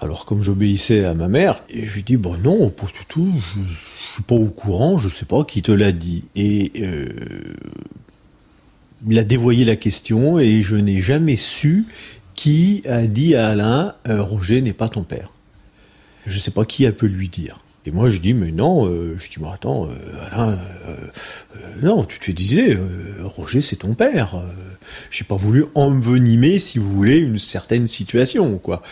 Alors 0.00 0.26
comme 0.26 0.42
j'obéissais 0.42 1.02
à 1.06 1.14
ma 1.14 1.28
mère, 1.28 1.62
je 1.74 1.90
lui 1.94 2.02
dis, 2.02 2.18
bon 2.18 2.36
non, 2.36 2.68
pas 2.68 2.84
du 2.84 3.06
tout, 3.08 3.32
je, 3.54 3.60
ne 3.60 3.64
suis 4.12 4.22
pas 4.22 4.34
au 4.34 4.46
courant, 4.46 4.98
je 4.98 5.08
ne 5.08 5.12
sais 5.12 5.24
pas 5.24 5.44
qui 5.44 5.62
te 5.62 5.72
l'a 5.72 5.92
dit. 5.92 6.24
Et 6.36 6.72
euh, 6.82 7.08
il 9.08 9.18
a 9.18 9.24
dévoyé 9.24 9.64
la 9.64 9.76
question 9.76 10.38
et 10.38 10.60
je 10.60 10.76
n'ai 10.76 11.00
jamais 11.00 11.36
su 11.36 11.86
qui 12.34 12.82
a 12.86 13.06
dit 13.06 13.34
à 13.34 13.48
Alain, 13.48 13.94
Roger 14.06 14.60
n'est 14.60 14.74
pas 14.74 14.90
ton 14.90 15.04
père. 15.04 15.30
Je 16.26 16.38
sais 16.38 16.50
pas 16.50 16.64
qui 16.64 16.86
a 16.86 16.92
pu 16.92 17.08
lui 17.08 17.28
dire. 17.28 17.60
Et 17.86 17.90
moi 17.90 18.08
je 18.08 18.18
dis 18.18 18.32
mais 18.32 18.50
non, 18.50 18.86
euh, 18.86 19.16
je 19.18 19.28
dis 19.28 19.36
mais 19.40 19.48
attends, 19.52 19.86
euh, 19.86 20.30
Alain, 20.30 20.58
euh, 20.86 20.96
non, 21.82 22.04
tu 22.04 22.18
te 22.18 22.30
disais, 22.30 22.78
Roger 23.20 23.60
c'est 23.60 23.76
ton 23.76 23.94
père. 23.94 24.42
j'ai 25.10 25.24
pas 25.24 25.36
voulu 25.36 25.66
envenimer, 25.74 26.58
si 26.58 26.78
vous 26.78 26.90
voulez, 26.90 27.18
une 27.18 27.38
certaine 27.38 27.88
situation, 27.88 28.56
quoi. 28.58 28.82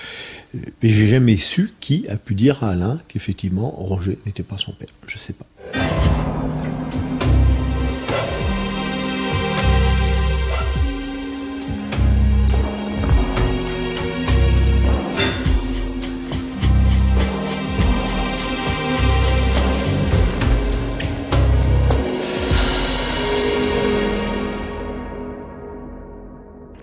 Mais 0.54 0.90
j'ai 0.90 1.06
jamais 1.06 1.38
su 1.38 1.72
qui 1.80 2.06
a 2.08 2.16
pu 2.16 2.34
dire 2.34 2.62
à 2.64 2.72
Alain 2.72 3.00
qu'effectivement 3.08 3.70
Roger 3.70 4.18
n'était 4.26 4.42
pas 4.42 4.58
son 4.58 4.72
père. 4.72 4.90
Je 5.06 5.16
sais 5.16 5.32
pas. 5.32 5.46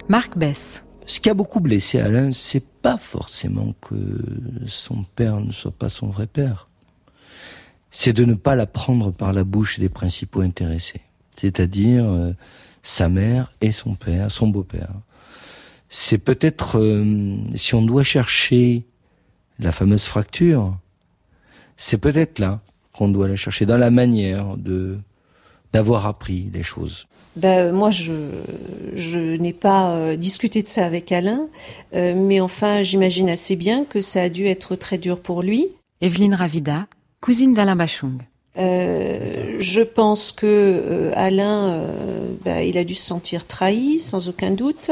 Marc 0.10 0.36
Bess. 0.40 0.84
Ce 1.06 1.20
qui 1.20 1.30
a 1.30 1.36
beaucoup 1.36 1.60
blessé 1.60 2.00
Alain, 2.00 2.34
c'est 2.34 2.66
pas 2.66 2.98
forcément 2.98 3.76
que 3.80 3.96
son 4.66 5.04
père 5.04 5.40
ne 5.40 5.52
soit 5.52 5.72
pas 5.72 5.90
son 5.90 6.08
vrai 6.08 6.26
père. 6.26 6.68
C'est 7.92 8.14
de 8.14 8.26
ne 8.26 8.34
pas 8.34 8.56
la 8.56 8.66
prendre 8.66 9.12
par 9.12 9.34
la 9.34 9.44
bouche 9.44 9.80
des 9.80 9.88
principaux 9.88 10.42
intéressés. 10.42 11.02
C'est-à-dire 11.36 12.06
euh, 12.06 12.34
sa 12.82 13.08
mère 13.08 13.54
et 13.62 13.72
son 13.72 13.94
père, 13.94 14.32
son 14.32 14.48
beau-père. 14.48 14.94
C'est 15.90 16.18
peut-être, 16.18 16.80
euh, 16.80 17.38
si 17.54 17.76
on 17.76 17.84
doit 17.84 18.04
chercher 18.04 18.88
la 19.60 19.72
fameuse 19.72 20.06
fracture, 20.06 20.76
c'est 21.78 22.00
peut-être 22.00 22.40
là 22.40 22.62
qu'on 22.94 23.10
doit 23.10 23.28
la 23.28 23.36
chercher, 23.36 23.68
dans 23.68 23.78
la 23.78 23.92
manière 23.92 24.58
de 24.58 24.98
d'avoir 25.72 26.08
appris 26.08 26.50
les 26.52 26.64
choses 26.64 27.08
ben, 27.36 27.72
moi, 27.72 27.92
je, 27.92 28.12
je 28.96 29.20
n'ai 29.20 29.54
pas 29.54 29.92
euh, 29.92 30.16
discuté 30.16 30.64
de 30.64 30.68
ça 30.68 30.86
avec 30.86 31.12
Alain, 31.12 31.48
euh, 31.94 32.14
mais 32.16 32.42
enfin, 32.42 32.82
j'imagine 32.82 33.30
assez 33.30 33.56
bien 33.56 33.86
que 33.86 34.02
ça 34.02 34.24
a 34.24 34.30
dû 34.30 34.48
être 34.48 34.76
très 34.76 34.98
dur 34.98 35.20
pour 35.20 35.42
lui. 35.42 35.68
Evelyne 36.02 36.34
Ravida, 36.34 36.88
cousine 37.22 37.54
d'Alain 37.54 37.76
Bachung. 37.76 38.20
Euh, 38.58 39.58
je 39.60 39.82
pense 39.82 40.32
que 40.32 41.12
Alain, 41.16 41.84
ben, 42.44 42.60
il 42.62 42.78
a 42.78 42.84
dû 42.84 42.96
se 42.96 43.06
sentir 43.06 43.46
trahi, 43.46 44.00
sans 44.00 44.28
aucun 44.28 44.52
doute. 44.52 44.92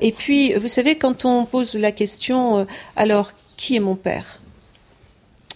Et 0.00 0.10
puis, 0.10 0.54
vous 0.54 0.68
savez, 0.68 0.96
quand 0.96 1.24
on 1.24 1.44
pose 1.44 1.76
la 1.76 1.92
question, 1.92 2.66
alors, 2.96 3.32
qui 3.56 3.76
est 3.76 3.80
mon 3.80 3.94
père? 3.94 4.40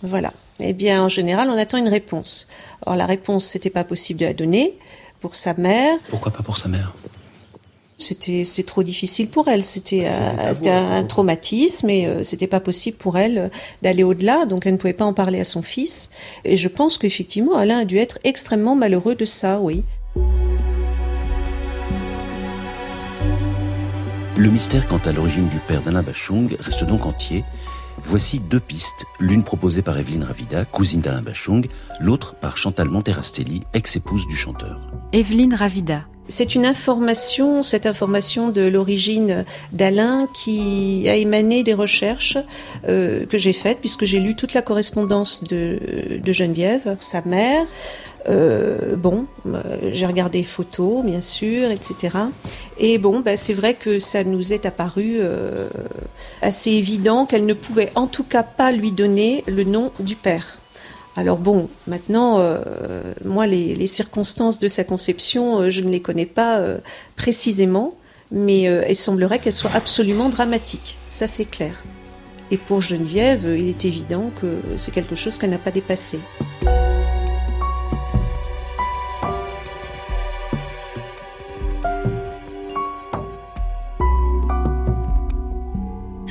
Voilà. 0.03 0.33
Eh 0.61 0.73
bien, 0.73 1.03
en 1.03 1.09
général, 1.09 1.51
on 1.51 1.59
attend 1.59 1.79
une 1.79 1.88
réponse. 1.88 2.49
Or, 2.87 2.97
la 2.97 3.07
réponse, 3.07 3.45
c'était 3.45 3.71
pas 3.71 3.85
possible 3.85 4.21
de 4.21 4.27
la 4.27 4.35
donner 4.35 4.75
pour 5.20 5.37
sa 5.37 5.54
mère. 5.54 5.98
Pourquoi 6.09 6.33
pas 6.33 6.42
pour 6.42 6.57
sa 6.57 6.68
mère? 6.68 6.92
C'était 8.00 8.44
c'est 8.44 8.62
trop 8.62 8.85
difficile 8.85 9.28
pour 9.28 9.48
elle. 9.48 9.64
C'était 9.64 10.04
bah, 10.04 10.70
un, 10.70 10.98
un, 10.98 11.04
traumatisme 11.04 11.90
et 11.90 12.07
euh, 12.07 12.22
c'était 12.22 12.46
pas 12.46 12.61
possible 12.61 12.96
pour 12.96 13.18
elle 13.18 13.38
euh, 13.38 13.48
d'aller 13.83 14.04
au-delà. 14.04 14.46
Donc 14.46 14.66
elle 14.66 14.74
ne 14.74 14.78
pouvait 14.78 14.92
pas 14.92 15.04
en 15.04 15.14
parler 15.14 15.40
à 15.40 15.44
son 15.44 15.62
fils. 15.62 16.11
Et 16.44 16.57
je 16.57 16.68
pense 16.68 16.96
qu'effectivement 16.96 17.57
Alain 17.57 17.81
a 17.81 17.85
dû 17.85 17.98
être 17.98 18.20
extrêmement 18.22 18.76
malheureux 18.76 19.16
de 19.16 19.24
ça 19.24 19.59
oui. 19.61 19.83
Le 24.37 24.50
mystère 24.50 24.87
quant 24.87 25.00
à 25.04 25.11
l'origine 25.11 25.48
du 25.48 25.59
père 25.59 25.83
d'Alain 25.83 26.04
Bachung 26.04 26.57
reste 26.61 26.85
donc 26.85 27.04
entier. 27.04 27.42
Voici 28.11 28.40
deux 28.40 28.59
pistes, 28.59 29.05
l'une 29.21 29.44
proposée 29.44 29.83
par 29.83 29.99
Evelyne 29.99 30.25
Ravida, 30.25 30.64
cousine 30.64 31.03
d'Alain 31.03 31.21
Bachung, 31.21 31.68
l'autre 32.01 32.35
par 32.37 32.57
Chantal 32.57 32.88
Monterastelli, 32.88 33.61
ex-épouse 33.75 34.27
du 34.27 34.35
chanteur. 34.35 34.81
Evelyne 35.12 35.53
Ravida. 35.53 36.07
C'est 36.27 36.55
une 36.55 36.64
information, 36.64 37.62
cette 37.62 37.85
information 37.85 38.49
de 38.49 38.62
l'origine 38.62 39.44
d'Alain 39.75 40.27
qui 40.33 41.07
a 41.07 41.16
émané 41.16 41.62
des 41.62 41.75
recherches 41.75 42.38
euh, 42.88 43.27
que 43.27 43.37
j'ai 43.37 43.53
faites 43.53 43.81
puisque 43.81 44.07
j'ai 44.07 44.21
lu 44.21 44.35
toute 44.37 44.55
la 44.55 44.62
correspondance 44.62 45.44
de, 45.44 45.79
de 46.25 46.33
Geneviève, 46.33 46.97
sa 47.01 47.21
mère. 47.21 47.66
Euh, 48.26 48.96
bon, 48.96 49.26
euh, 49.46 49.90
j'ai 49.92 50.07
regardé 50.07 50.42
photos, 50.42 51.04
bien 51.04 51.22
sûr, 51.22 51.70
etc. 51.70 52.16
Et 52.78 52.98
bon, 52.98 53.20
bah, 53.20 53.37
c'est 53.37 53.54
vrai 53.54 53.74
que 53.74 53.98
ça 53.98 54.24
nous 54.24 54.52
est 54.52 54.66
apparu 54.66 55.18
euh, 55.20 55.68
assez 56.42 56.72
évident 56.72 57.26
qu'elle 57.26 57.46
ne 57.46 57.54
pouvait 57.54 57.92
en 57.94 58.07
tout 58.07 58.24
cas 58.24 58.42
pas 58.42 58.72
lui 58.72 58.92
donner 58.92 59.44
le 59.46 59.64
nom 59.64 59.92
du 60.00 60.16
père. 60.16 60.59
Alors 61.16 61.38
bon, 61.38 61.68
maintenant, 61.88 62.40
moi, 63.24 63.48
les, 63.48 63.74
les, 63.74 63.88
circonstances 63.88 64.61
de 64.61 64.68
sa 64.68 64.85
conception, 64.85 65.68
je 65.68 65.81
ne 65.81 65.90
les 65.90 66.00
connais 66.00 66.26
pas 66.26 66.61
précisément, 67.16 67.94
mais 68.31 68.70
il 68.88 68.94
semblerait 68.94 69.40
qu'elles 69.40 69.52
soient 69.52 69.74
absolument 69.74 70.28
dramatiques. 70.28 70.96
Ça, 71.11 71.26
c'est 71.26 71.46
clair. 71.46 71.83
Et 72.52 72.57
pour 72.57 72.81
Geneviève, 72.81 73.52
il 73.59 73.68
est 73.68 73.85
évident 73.85 74.31
que 74.40 74.61
c'est 74.76 74.94
quelque 74.94 75.16
chose 75.16 75.38
qu'elle 75.38 75.50
n'a 75.50 75.59
pas 75.59 75.72
dépassé. 75.72 76.20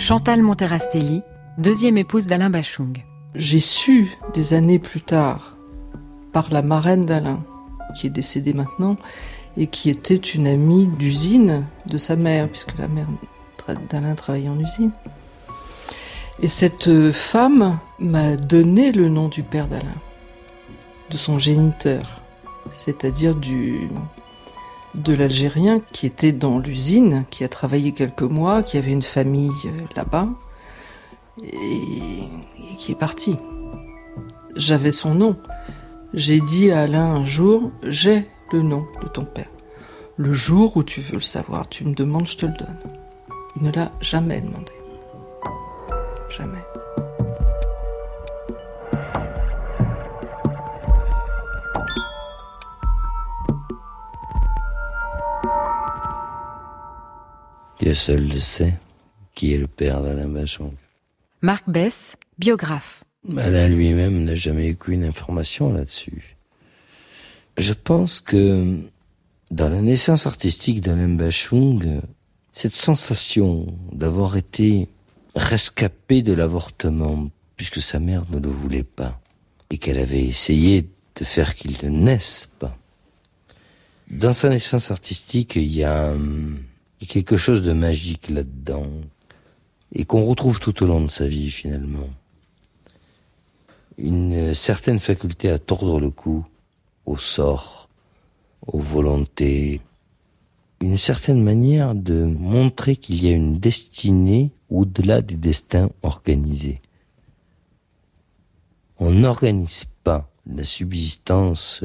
Chantal 0.07 0.41
Monterastelli, 0.41 1.21
deuxième 1.57 1.97
épouse 1.97 2.27
d'Alain 2.27 2.49
Bachung 2.49 3.03
j'ai 3.35 3.59
su 3.59 4.17
des 4.33 4.53
années 4.53 4.79
plus 4.79 5.01
tard, 5.01 5.57
par 6.31 6.47
la 6.49 6.61
marraine 6.61 7.03
d'Alain, 7.05 7.43
qui 7.93 8.07
est 8.07 8.09
décédée 8.09 8.53
maintenant, 8.53 8.95
et 9.57 9.67
qui 9.67 9.89
était 9.89 10.15
une 10.15 10.47
amie 10.47 10.87
d'usine 10.87 11.65
de 11.87 11.97
sa 11.97 12.15
mère, 12.15 12.47
puisque 12.47 12.77
la 12.77 12.87
mère 12.87 13.09
d'Alain 13.89 14.15
travaillait 14.15 14.47
en 14.47 14.57
usine. 14.57 14.91
Et 16.41 16.47
cette 16.47 17.11
femme 17.11 17.77
m'a 17.99 18.37
donné 18.37 18.93
le 18.93 19.09
nom 19.09 19.27
du 19.27 19.43
père 19.43 19.67
d'Alain, 19.67 19.99
de 21.09 21.17
son 21.17 21.37
géniteur, 21.37 22.21
c'est-à-dire 22.71 23.35
du 23.35 23.89
de 24.97 25.13
l'Algérien 25.13 25.81
qui 25.91 26.05
était 26.05 26.33
dans 26.33 26.59
l'usine, 26.59 27.25
qui 27.29 27.43
a 27.43 27.49
travaillé 27.49 27.91
quelques 27.91 28.23
mois, 28.23 28.63
qui 28.63 28.77
avait 28.77 28.91
une 28.91 29.03
famille 29.03 29.51
euh, 29.65 29.71
là-bas, 29.95 30.29
et, 31.43 32.27
qui 32.77 32.91
est 32.91 32.99
parti. 32.99 33.35
J'avais 34.55 34.91
son 34.91 35.13
nom. 35.13 35.37
J'ai 36.13 36.41
dit 36.41 36.71
à 36.71 36.81
Alain 36.81 37.15
un 37.15 37.25
jour, 37.25 37.71
j'ai 37.83 38.27
le 38.51 38.61
nom 38.61 38.87
de 39.01 39.07
ton 39.07 39.25
père. 39.25 39.49
Le 40.17 40.33
jour 40.33 40.75
où 40.77 40.83
tu 40.83 40.99
veux 40.99 41.17
le 41.17 41.21
savoir, 41.21 41.69
tu 41.69 41.85
me 41.85 41.93
demandes, 41.93 42.25
je 42.25 42.37
te 42.37 42.45
le 42.45 42.53
donne. 42.53 42.77
Il 43.55 43.63
ne 43.63 43.71
l'a 43.71 43.91
jamais 44.01 44.41
demandé. 44.41 44.71
Jamais. 46.29 46.63
Dieu 57.79 57.93
seul 57.93 58.27
le 58.27 58.39
sait 58.39 58.73
qui 59.35 59.53
est 59.53 59.57
le 59.57 59.67
père 59.67 60.01
d'Alain 60.01 60.27
Bachon. 60.27 60.73
Marc 61.41 61.69
Bess, 61.69 62.15
biographe. 62.39 63.03
Alain 63.37 63.67
lui-même 63.67 64.23
n'a 64.23 64.35
jamais 64.35 64.69
eu 64.69 64.75
qu'une 64.75 65.03
information 65.03 65.71
là-dessus. 65.71 66.37
Je 67.57 67.73
pense 67.73 68.19
que 68.19 68.79
dans 69.51 69.69
la 69.69 69.81
naissance 69.81 70.25
artistique 70.25 70.81
d'Alain 70.81 71.09
Bachung, 71.09 72.01
cette 72.51 72.73
sensation 72.73 73.67
d'avoir 73.91 74.37
été 74.37 74.89
rescapé 75.35 76.23
de 76.23 76.33
l'avortement, 76.33 77.29
puisque 77.55 77.81
sa 77.81 77.99
mère 77.99 78.23
ne 78.31 78.39
le 78.39 78.49
voulait 78.49 78.83
pas, 78.83 79.19
et 79.69 79.77
qu'elle 79.77 79.99
avait 79.99 80.25
essayé 80.25 80.89
de 81.15 81.23
faire 81.23 81.53
qu'il 81.53 81.77
ne 81.83 81.89
naisse 81.89 82.47
pas. 82.57 82.75
Dans 84.09 84.33
sa 84.33 84.49
naissance 84.49 84.89
artistique, 84.89 85.55
il 85.55 85.71
y 85.71 85.83
a, 85.83 86.15
il 86.99 87.07
y 87.07 87.09
a 87.09 87.13
quelque 87.13 87.37
chose 87.37 87.61
de 87.61 87.73
magique 87.73 88.29
là-dedans 88.29 88.87
et 89.93 90.05
qu'on 90.05 90.23
retrouve 90.23 90.59
tout 90.59 90.83
au 90.83 90.87
long 90.87 91.01
de 91.01 91.09
sa 91.09 91.27
vie 91.27 91.51
finalement. 91.51 92.09
Une 93.97 94.53
certaine 94.53 94.99
faculté 94.99 95.49
à 95.49 95.59
tordre 95.59 95.99
le 95.99 96.09
cou 96.09 96.45
au 97.05 97.17
sort, 97.17 97.89
aux 98.65 98.79
volontés, 98.79 99.81
une 100.81 100.97
certaine 100.97 101.43
manière 101.43 101.95
de 101.95 102.23
montrer 102.23 102.95
qu'il 102.95 103.23
y 103.23 103.27
a 103.27 103.31
une 103.31 103.57
destinée 103.57 104.51
au-delà 104.69 105.21
des 105.21 105.35
destins 105.35 105.89
organisés. 106.03 106.81
On 108.99 109.11
n'organise 109.11 109.85
pas 110.03 110.29
la 110.45 110.63
subsistance, 110.63 111.83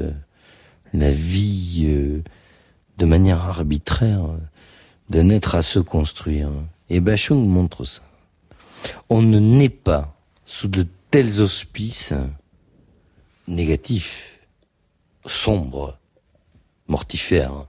la 0.93 1.11
vie 1.11 1.85
euh, 1.87 2.23
de 2.99 3.07
manière 3.07 3.43
arbitraire, 3.43 4.27
d'un 5.13 5.29
être 5.29 5.55
à 5.55 5.63
se 5.63 5.79
construire. 5.79 6.49
Et 6.89 6.99
Bachung 7.01 7.47
montre 7.47 7.85
ça. 7.85 8.03
On 9.11 9.21
ne 9.21 9.39
naît 9.39 9.69
pas 9.69 10.17
sous 10.47 10.69
de 10.69 10.87
tels 11.11 11.43
auspices 11.43 12.15
négatifs, 13.47 14.41
sombres, 15.27 15.99
mortifères, 16.89 17.67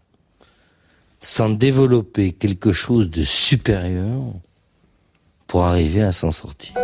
sans 1.20 1.50
développer 1.50 2.32
quelque 2.32 2.72
chose 2.72 3.10
de 3.10 3.24
supérieur 3.24 4.22
pour 5.46 5.66
arriver 5.66 6.02
à 6.02 6.14
s'en 6.14 6.32
sortir. 6.32 6.76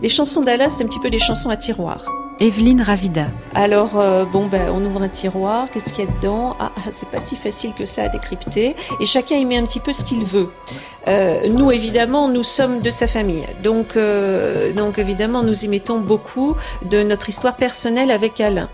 Les 0.00 0.08
chansons 0.08 0.40
d'Alain, 0.40 0.70
c'est 0.70 0.84
un 0.84 0.86
petit 0.86 1.00
peu 1.00 1.10
des 1.10 1.18
chansons 1.18 1.50
à 1.50 1.56
tiroir. 1.56 2.06
Evelyne 2.40 2.82
Ravida. 2.82 3.30
Alors, 3.54 3.98
euh, 3.98 4.24
bon, 4.24 4.46
ben, 4.46 4.70
on 4.72 4.84
ouvre 4.84 5.02
un 5.02 5.08
tiroir, 5.08 5.68
qu'est-ce 5.70 5.92
qu'il 5.92 6.04
y 6.04 6.08
a 6.08 6.10
dedans? 6.10 6.56
Ah, 6.60 6.70
ah 6.76 6.80
c'est 6.92 7.10
pas 7.10 7.18
si 7.18 7.34
facile 7.34 7.72
que 7.76 7.84
ça 7.84 8.04
à 8.04 8.08
décrypter. 8.08 8.76
Et 9.00 9.06
chacun 9.06 9.34
y 9.36 9.44
met 9.44 9.56
un 9.56 9.66
petit 9.66 9.80
peu 9.80 9.92
ce 9.92 10.04
qu'il 10.04 10.24
veut. 10.24 10.48
Euh, 11.08 11.48
nous, 11.48 11.72
évidemment, 11.72 12.28
nous 12.28 12.44
sommes 12.44 12.80
de 12.80 12.90
sa 12.90 13.08
famille. 13.08 13.44
Donc, 13.64 13.96
euh, 13.96 14.72
donc, 14.72 14.98
évidemment, 14.98 15.42
nous 15.42 15.64
y 15.64 15.68
mettons 15.68 15.98
beaucoup 15.98 16.54
de 16.84 17.02
notre 17.02 17.28
histoire 17.28 17.56
personnelle 17.56 18.12
avec 18.12 18.40
Alain. 18.40 18.68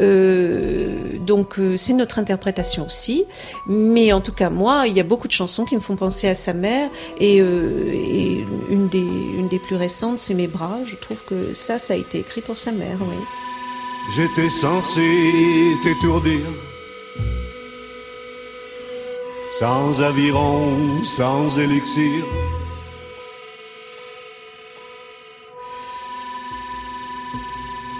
Euh, 0.00 1.18
donc, 1.18 1.58
euh, 1.58 1.76
c'est 1.76 1.92
notre 1.92 2.18
interprétation 2.18 2.86
aussi. 2.86 3.24
Mais 3.66 4.12
en 4.12 4.20
tout 4.20 4.32
cas, 4.32 4.50
moi, 4.50 4.84
il 4.86 4.96
y 4.96 5.00
a 5.00 5.04
beaucoup 5.04 5.28
de 5.28 5.32
chansons 5.32 5.64
qui 5.64 5.74
me 5.74 5.80
font 5.80 5.96
penser 5.96 6.28
à 6.28 6.34
sa 6.34 6.52
mère. 6.52 6.90
Et, 7.18 7.40
euh, 7.40 7.92
et 7.92 8.44
une, 8.70 8.86
des, 8.86 8.98
une 9.00 9.48
des 9.48 9.58
plus 9.58 9.76
récentes, 9.76 10.18
c'est 10.18 10.34
Mes 10.34 10.48
bras. 10.48 10.78
Je 10.84 10.96
trouve 10.96 11.18
que 11.26 11.54
ça, 11.54 11.78
ça 11.78 11.94
a 11.94 11.96
été 11.96 12.20
écrit 12.20 12.40
pour 12.40 12.56
sa 12.56 12.72
mère, 12.72 12.98
oui. 13.00 13.16
J'étais 14.16 14.48
censé 14.48 15.00
t'étourdir 15.82 16.40
sans 19.58 20.02
aviron, 20.02 21.04
sans 21.04 21.58
élixir. 21.58 22.24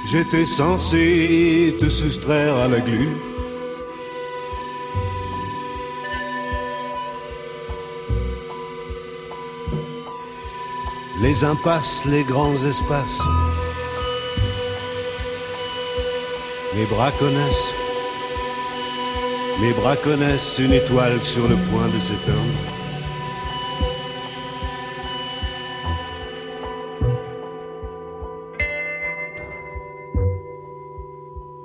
J'étais 0.04 0.44
censé 0.44 1.76
te 1.78 1.88
soustraire 1.88 2.56
à 2.56 2.68
la 2.68 2.80
glu. 2.80 3.08
Les 11.20 11.44
impasses, 11.44 12.04
les 12.04 12.24
grands 12.24 12.56
espaces. 12.64 13.22
Mes 16.74 16.86
bras 16.86 17.12
connaissent 17.12 17.74
mes 19.62 19.72
bras 19.74 19.96
connaissent 19.96 20.58
une 20.58 20.72
étoile 20.72 21.22
sur 21.22 21.46
le 21.46 21.56
point 21.56 21.88
de 21.88 22.00
s'éteindre. 22.00 22.81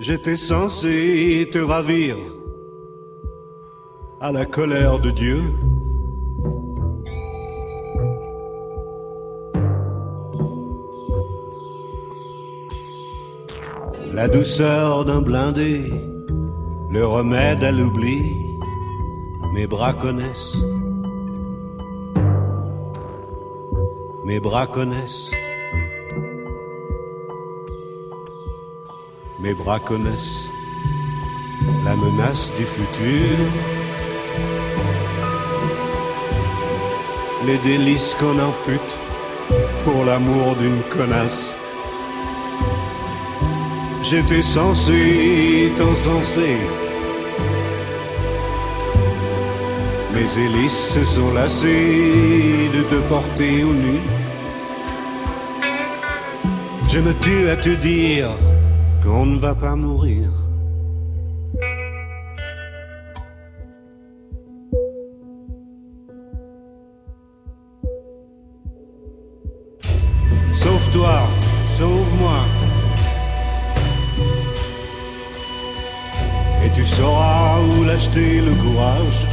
J'étais 0.07 0.37
censé 0.37 1.49
te 1.51 1.57
ravir 1.57 2.15
à 4.21 4.31
la 4.31 4.45
colère 4.45 4.99
de 4.99 5.11
Dieu. 5.11 5.41
La 14.13 14.29
douceur 14.29 15.03
d'un 15.03 15.21
blindé 15.21 15.81
le 16.89 17.05
remède 17.05 17.61
à 17.65 17.73
l'oubli, 17.73 18.21
mes 19.53 19.67
bras 19.67 19.91
connaissent. 19.91 20.55
Mes 24.23 24.39
bras 24.39 24.67
connaissent. 24.67 25.31
Mes 29.47 29.53
bras 29.53 29.79
connaissent 29.79 30.49
la 31.85 31.95
menace 31.95 32.51
du 32.57 32.65
futur. 32.65 33.37
Les 37.45 37.57
délices 37.59 38.13
qu'on 38.19 38.37
impute 38.39 38.93
pour 39.85 40.03
l'amour 40.03 40.57
d'une 40.57 40.81
connasse. 40.95 41.55
J'étais 44.03 44.41
censé 44.41 45.71
t'encenser. 45.77 46.57
Mes 50.13 50.29
hélices 50.43 50.83
se 50.95 51.03
sont 51.05 51.31
lassées 51.31 52.69
de 52.75 52.81
te 52.91 52.99
porter 53.07 53.63
au 53.63 53.73
nu. 53.85 53.97
Je 56.89 56.99
me 56.99 57.13
tue 57.13 57.47
à 57.47 57.55
te 57.55 57.69
dire 57.69 58.31
qu'on 59.07 59.25
ne 59.25 59.37
va 59.37 59.55
pas 59.55 59.75
mourir. 59.75 60.29
Sauve-toi, 70.61 71.19
sauve-moi. 71.77 72.39
Et 76.65 76.69
tu 76.75 76.83
sauras 76.83 77.61
où 77.61 77.83
l'acheter 77.85 78.41
le 78.41 78.53
courage. 78.63 79.25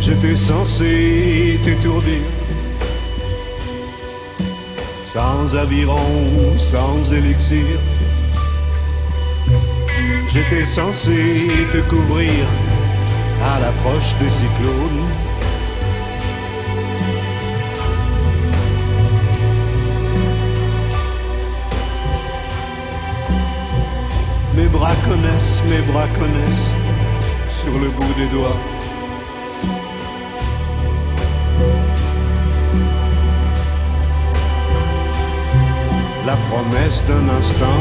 J'étais 0.00 0.36
censé 0.36 1.58
t'étourdir. 1.64 2.22
Sans 5.18 5.56
aviron, 5.56 6.56
sans 6.56 7.12
élixir. 7.12 7.80
J'étais 10.28 10.64
censé 10.64 11.48
te 11.72 11.78
couvrir 11.90 12.46
à 13.42 13.58
l'approche 13.58 14.14
des 14.20 14.30
cyclones. 14.30 15.06
Mes 24.54 24.68
bras 24.68 24.94
connaissent, 25.08 25.62
mes 25.68 25.82
bras 25.92 26.06
connaissent 26.20 26.76
sur 27.50 27.76
le 27.76 27.88
bout 27.90 28.14
des 28.16 28.28
doigts. 28.28 28.77
La 36.28 36.36
promesse 36.50 37.02
d'un 37.06 37.26
instant, 37.38 37.80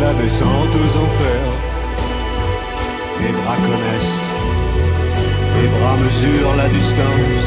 la 0.00 0.12
descente 0.14 0.74
aux 0.74 0.96
enfers. 0.96 1.52
Mes 3.20 3.30
bras 3.40 3.56
connaissent, 3.68 4.30
mes 5.54 5.68
bras 5.68 5.96
mesurent 5.96 6.56
la 6.56 6.68
distance. 6.70 7.46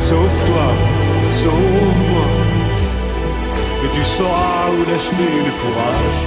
Sauve-toi, 0.00 0.66
sauve-moi 1.42 2.26
et 3.84 3.90
tu 3.94 4.02
sauras 4.02 4.72
où 4.72 4.84
d'acheter 4.90 5.30
le 5.46 5.52
courage. 5.60 6.20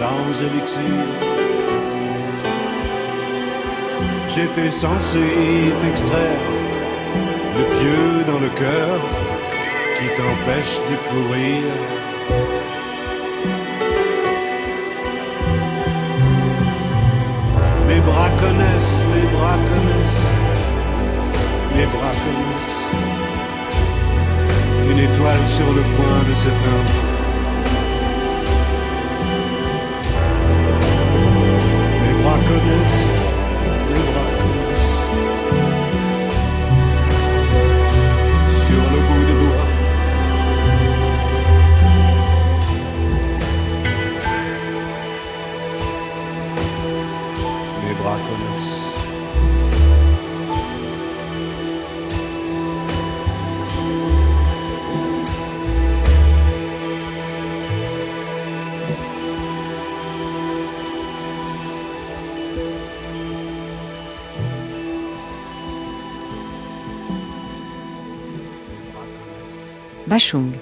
Sans 0.00 0.32
élixir. 0.48 1.04
J'étais 4.34 4.70
censé 4.70 5.24
t'extraire 5.80 6.46
le 7.58 7.64
pieu 7.76 8.24
dans 8.30 8.40
le 8.46 8.50
cœur 8.62 8.98
qui 9.96 10.06
t'empêche 10.16 10.76
de 10.90 10.96
courir. 11.10 11.62
Mes 17.88 18.00
bras 18.00 18.30
connaissent, 18.42 19.04
mes 19.14 19.28
bras 19.36 19.58
connaissent 19.70 20.50
mes 21.76 21.86
bras 21.86 22.14
connaissent 22.24 22.84
une 24.90 24.98
étoile 24.98 25.46
sur 25.48 25.72
le 25.72 25.82
point 25.82 26.22
de 26.28 26.34
s'éteindre. 26.34 27.09
Mes 32.64 33.39
Bachung. 70.20 70.52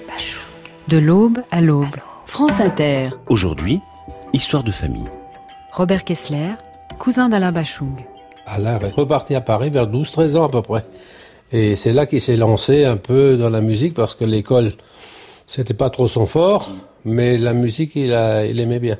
De 0.87 0.97
l'aube 0.97 1.39
à 1.51 1.59
l'aube. 1.59 1.97
France 2.25 2.61
Inter. 2.61 3.09
Aujourd'hui, 3.27 3.81
histoire 4.31 4.63
de 4.63 4.71
famille. 4.71 5.09
Robert 5.73 6.05
Kessler, 6.05 6.51
cousin 6.97 7.27
d'Alain 7.27 7.51
Bachung. 7.51 7.97
Alain 8.45 8.79
est 8.79 8.95
reparti 8.95 9.35
à 9.35 9.41
Paris 9.41 9.69
vers 9.69 9.85
12-13 9.85 10.37
ans 10.37 10.45
à 10.45 10.49
peu 10.49 10.61
près. 10.61 10.85
Et 11.51 11.75
c'est 11.75 11.91
là 11.91 12.05
qu'il 12.05 12.21
s'est 12.21 12.37
lancé 12.37 12.85
un 12.85 12.95
peu 12.95 13.35
dans 13.35 13.49
la 13.49 13.59
musique 13.59 13.95
parce 13.95 14.15
que 14.15 14.23
l'école, 14.23 14.71
c'était 15.45 15.73
pas 15.73 15.89
trop 15.89 16.07
son 16.07 16.25
fort, 16.25 16.71
mais 17.03 17.37
la 17.37 17.53
musique, 17.53 17.97
il, 17.97 18.13
a, 18.13 18.45
il 18.45 18.61
aimait 18.61 18.79
bien. 18.79 18.97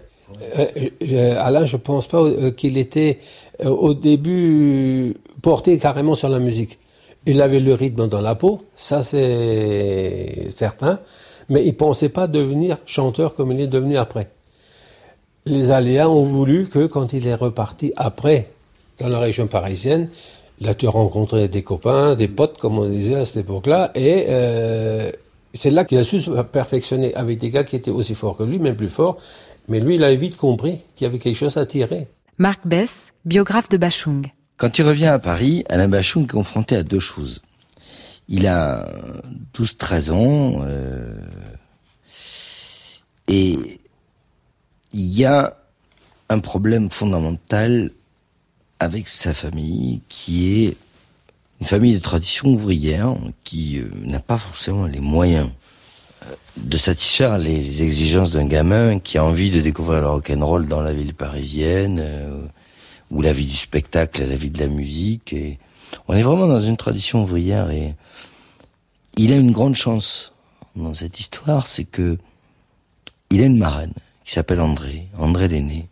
Euh, 0.57 0.65
euh, 1.09 1.37
Alain, 1.39 1.65
je 1.65 1.77
pense 1.77 2.07
pas 2.07 2.17
euh, 2.17 2.51
qu'il 2.51 2.77
était 2.77 3.19
au 3.63 3.93
début 3.93 5.15
porté 5.41 5.77
carrément 5.77 6.15
sur 6.15 6.27
la 6.27 6.39
musique. 6.39 6.79
Il 7.25 7.41
avait 7.41 7.59
le 7.59 7.73
rythme 7.73 8.07
dans 8.07 8.21
la 8.21 8.35
peau, 8.35 8.63
ça 8.75 9.03
c'est 9.03 10.47
certain, 10.49 10.99
mais 11.49 11.65
il 11.65 11.75
pensait 11.75 12.09
pas 12.09 12.27
devenir 12.27 12.77
chanteur 12.85 13.35
comme 13.35 13.51
il 13.51 13.61
est 13.61 13.67
devenu 13.67 13.97
après. 13.97 14.29
Les 15.45 15.71
aléas 15.71 16.09
ont 16.09 16.23
voulu 16.23 16.67
que 16.67 16.85
quand 16.85 17.13
il 17.13 17.27
est 17.27 17.35
reparti 17.35 17.93
après 17.95 18.49
dans 18.99 19.09
la 19.09 19.19
région 19.19 19.47
parisienne, 19.47 20.09
il 20.61 20.67
a 20.67 20.73
dû 20.73 20.87
rencontrer 20.87 21.47
des 21.47 21.63
copains, 21.63 22.15
des 22.15 22.27
potes, 22.27 22.57
comme 22.57 22.79
on 22.79 22.89
disait 22.89 23.15
à 23.15 23.25
cette 23.25 23.37
époque-là, 23.37 23.91
et 23.95 24.25
euh, 24.29 25.11
c'est 25.53 25.71
là 25.71 25.85
qu'il 25.85 25.97
a 25.97 26.03
su 26.03 26.19
se 26.19 26.29
perfectionner 26.43 27.13
avec 27.15 27.39
des 27.39 27.49
gars 27.49 27.63
qui 27.63 27.75
étaient 27.75 27.91
aussi 27.91 28.15
forts 28.15 28.37
que 28.37 28.43
lui, 28.43 28.59
même 28.59 28.75
plus 28.75 28.89
forts. 28.89 29.17
Mais 29.67 29.79
lui, 29.79 29.95
il 29.95 30.03
a 30.03 30.13
vite 30.15 30.35
compris 30.35 30.79
qu'il 30.95 31.05
y 31.05 31.09
avait 31.09 31.19
quelque 31.19 31.35
chose 31.35 31.57
à 31.57 31.65
tirer. 31.65 32.07
Marc 32.37 32.65
Bess, 32.65 33.13
biographe 33.25 33.69
de 33.69 33.77
Bachung. 33.77 34.31
Quand 34.59 34.77
il 34.77 34.83
revient 34.83 35.05
à 35.05 35.19
Paris, 35.19 35.63
Alain 35.69 35.87
Bachung 35.87 36.25
est 36.25 36.27
confronté 36.27 36.75
à 36.75 36.83
deux 36.83 36.99
choses. 36.99 37.41
Il 38.27 38.45
a 38.45 38.89
12-13 39.57 40.11
ans 40.11 40.61
euh, 40.63 41.15
et 43.29 43.79
il 44.91 45.17
y 45.17 45.23
a 45.23 45.55
un 46.27 46.39
problème 46.39 46.89
fondamental 46.89 47.91
avec 48.81 49.07
sa 49.07 49.33
famille 49.33 50.01
qui 50.09 50.65
est 50.65 50.75
une 51.61 51.65
famille 51.65 51.93
de 51.93 51.99
tradition 51.99 52.49
ouvrière 52.49 53.15
qui 53.45 53.79
euh, 53.79 53.89
n'a 54.03 54.19
pas 54.19 54.37
forcément 54.37 54.87
les 54.87 54.99
moyens 54.99 55.49
euh, 56.23 56.35
de 56.57 56.75
satisfaire 56.75 57.37
les, 57.37 57.81
exigences 57.81 58.31
d'un 58.31 58.45
gamin 58.45 58.99
qui 58.99 59.17
a 59.17 59.23
envie 59.23 59.51
de 59.51 59.61
découvrir 59.61 60.01
le 60.01 60.09
rock'n'roll 60.09 60.67
dans 60.67 60.81
la 60.81 60.93
ville 60.93 61.13
parisienne, 61.13 62.03
ou 63.11 63.21
la 63.21 63.33
vie 63.33 63.45
du 63.45 63.55
spectacle, 63.55 64.25
la 64.25 64.35
vie 64.35 64.49
de 64.49 64.59
la 64.59 64.67
musique. 64.67 65.33
Et 65.33 65.59
on 66.07 66.13
est 66.13 66.21
vraiment 66.21 66.47
dans 66.47 66.59
une 66.59 66.77
tradition 66.77 67.23
ouvrière 67.23 67.71
et 67.71 67.95
il 69.17 69.33
a 69.33 69.37
une 69.37 69.51
grande 69.51 69.75
chance 69.75 70.33
dans 70.75 70.93
cette 70.93 71.19
histoire, 71.19 71.67
c'est 71.67 71.83
que 71.83 72.17
il 73.29 73.41
a 73.41 73.45
une 73.45 73.57
marraine 73.57 73.93
qui 74.23 74.31
s'appelle 74.31 74.59
André, 74.59 75.07
André 75.17 75.47
l'aîné, 75.47 75.87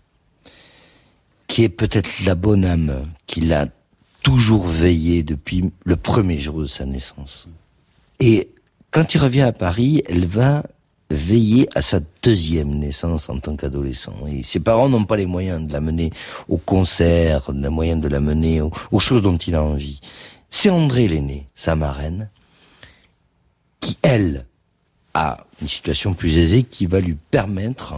qui 1.47 1.63
est 1.63 1.69
peut-être 1.69 2.23
la 2.25 2.35
bonne 2.35 2.65
âme 2.65 3.07
qui 3.25 3.41
l'a 3.41 3.67
toujours 4.23 4.67
veillé 4.67 5.23
depuis 5.23 5.71
le 5.83 5.95
premier 5.95 6.37
jour 6.37 6.59
de 6.59 6.65
sa 6.65 6.85
naissance. 6.85 7.47
Et 8.19 8.49
quand 8.91 9.13
il 9.13 9.19
revient 9.19 9.41
à 9.41 9.51
Paris, 9.51 10.03
elle 10.07 10.25
va 10.25 10.63
veiller 11.09 11.69
à 11.75 11.81
sa 11.81 11.99
deuxième 12.21 12.75
naissance 12.75 13.29
en 13.29 13.39
tant 13.39 13.55
qu'adolescent. 13.55 14.15
Et 14.27 14.43
ses 14.43 14.59
parents 14.59 14.89
n'ont 14.89 15.05
pas 15.05 15.17
les 15.17 15.25
moyens 15.25 15.65
de 15.65 15.71
l'amener 15.71 16.11
au 16.49 16.57
concert, 16.57 17.51
les 17.53 17.69
moyens 17.69 18.01
de 18.01 18.07
l'amener 18.07 18.61
aux, 18.61 18.71
aux 18.91 18.99
choses 18.99 19.21
dont 19.21 19.37
il 19.37 19.55
a 19.55 19.63
envie. 19.63 20.01
C'est 20.49 20.69
André 20.69 21.07
l'aîné, 21.07 21.47
sa 21.55 21.75
marraine, 21.75 22.29
qui, 23.79 23.97
elle, 24.01 24.45
a 25.13 25.45
une 25.61 25.67
situation 25.67 26.13
plus 26.13 26.37
aisée 26.37 26.63
qui 26.63 26.85
va 26.85 26.99
lui 26.99 27.17
permettre 27.31 27.95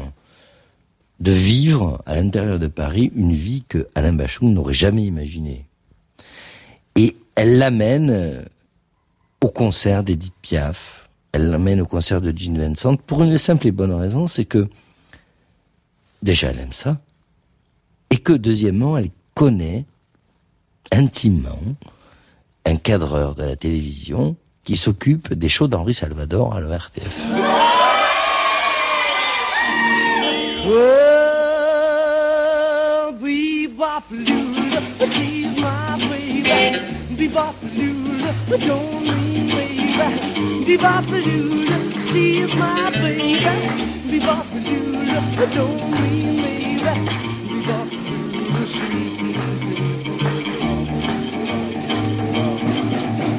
de 1.19 1.31
vivre 1.31 2.01
à 2.05 2.15
l'intérieur 2.15 2.59
de 2.59 2.67
Paris 2.67 3.11
une 3.15 3.33
vie 3.33 3.63
que 3.67 3.87
Alain 3.93 4.13
Bachung 4.13 4.53
n'aurait 4.53 4.73
jamais 4.73 5.03
imaginée. 5.03 5.65
Et 6.95 7.17
elle 7.35 7.57
l'amène 7.57 8.45
au 9.41 9.49
concert 9.49 10.03
d'Edith 10.03 10.33
Piaf, 10.41 11.08
elle 11.31 11.49
l'amène 11.49 11.81
au 11.81 11.85
concert 11.85 12.21
de 12.21 12.35
Gene 12.35 12.57
Vincent 12.57 12.95
pour 12.95 13.23
une 13.23 13.37
simple 13.37 13.67
et 13.67 13.71
bonne 13.71 13.93
raison, 13.93 14.27
c'est 14.27 14.45
que 14.45 14.67
déjà 16.21 16.49
elle 16.49 16.59
aime 16.59 16.73
ça, 16.73 16.97
et 18.09 18.17
que 18.17 18.33
deuxièmement 18.33 18.97
elle 18.97 19.11
connaît 19.35 19.85
intimement 20.91 21.59
un 22.65 22.75
cadreur 22.75 23.35
de 23.35 23.43
la 23.43 23.55
télévision 23.55 24.35
qui 24.63 24.75
s'occupe 24.75 25.33
des 25.33 25.49
shows 25.49 25.67
d'Henri 25.67 25.93
Salvador 25.93 26.53
à 26.53 26.59
l'ORTF. 26.59 27.25
Don't 38.57 39.03
mean 39.03 39.47
baby. 39.49 40.77
Bebop-a-doodle, 40.77 42.01
she's 42.01 42.53
my 42.55 42.89
baby. 42.91 43.39
Bebop-a-doodle, 44.09 45.47
don't 45.53 45.91
mean 46.01 46.37
baby. 46.37 46.79
Bebop-a-doodle, 47.49 48.65
she's 48.65 49.19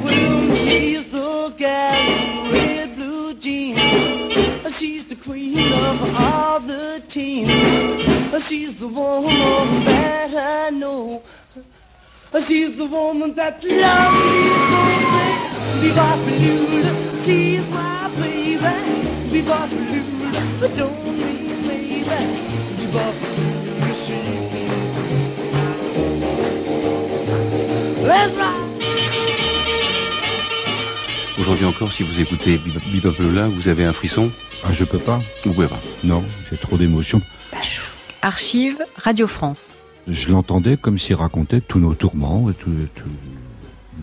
Well, 0.05 0.55
she's 0.57 1.11
the 1.11 1.55
gal 1.57 2.09
in 2.09 2.45
the 2.45 2.53
red 2.53 2.97
blue 2.97 3.35
jeans. 3.35 4.77
She's 4.77 5.05
the 5.05 5.17
queen 5.17 5.73
of 5.73 6.21
all 6.21 6.61
the 6.61 7.03
teens. 7.09 8.45
She's 8.47 8.75
the 8.77 8.89
woman 8.89 9.85
that 9.85 10.35
I 10.35 10.71
know. 10.71 11.23
She's 12.39 12.73
the 12.77 12.87
woman 12.87 13.35
that 13.35 13.63
loves 13.65 14.17
me 14.17 14.51
so. 14.71 14.81
Bebop 15.83 16.19
she's 17.25 17.69
my 17.71 18.09
baby. 18.21 18.77
Bebop 19.31 19.71
don't 20.77 21.05
mean 21.05 21.67
maybe. 21.67 22.05
Bebop 22.79 23.15
she's. 23.95 24.51
Let's 28.07 28.35
ride. 28.37 28.67
Aujourd'hui 31.39 31.65
encore, 31.67 31.93
si 31.93 32.03
vous 32.03 32.21
écoutez 32.21 32.59
Bebop 32.93 33.19
Lola, 33.19 33.49
vous 33.49 33.69
avez 33.69 33.85
un 33.85 33.93
frisson 33.93 34.31
Ah, 34.65 34.73
je 34.73 34.85
peux 34.85 34.99
pas. 34.99 35.21
Vous 35.45 35.53
pouvez 35.53 35.69
pas 35.69 35.81
Non, 36.05 36.25
j'ai 36.51 36.57
trop 36.57 36.77
d'émotions. 36.77 37.21
Archive 38.23 38.85
Radio 38.97 39.27
France 39.27 39.77
je 40.11 40.31
l'entendais 40.31 40.77
comme 40.77 40.99
s'il 40.99 41.17
racontait 41.17 41.61
tous 41.61 41.79
nos 41.79 41.95
tourments, 41.95 42.47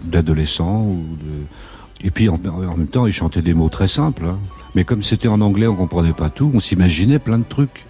d'adolescents. 0.05 0.95
Et 2.03 2.11
puis 2.11 2.29
en, 2.29 2.37
même 2.37 2.87
temps, 2.87 3.07
il 3.07 3.13
chantait 3.13 3.41
des 3.41 3.53
mots 3.53 3.69
très 3.69 3.87
simples. 3.87 4.25
Hein. 4.25 4.39
Mais 4.75 4.83
comme 4.83 5.03
c'était 5.03 5.27
en 5.27 5.41
anglais, 5.41 5.67
on 5.67 5.75
comprenait 5.75 6.13
pas 6.13 6.29
tout, 6.29 6.51
on 6.53 6.59
s'imaginait 6.59 7.19
plein 7.19 7.39
de 7.39 7.45
trucs. 7.47 7.85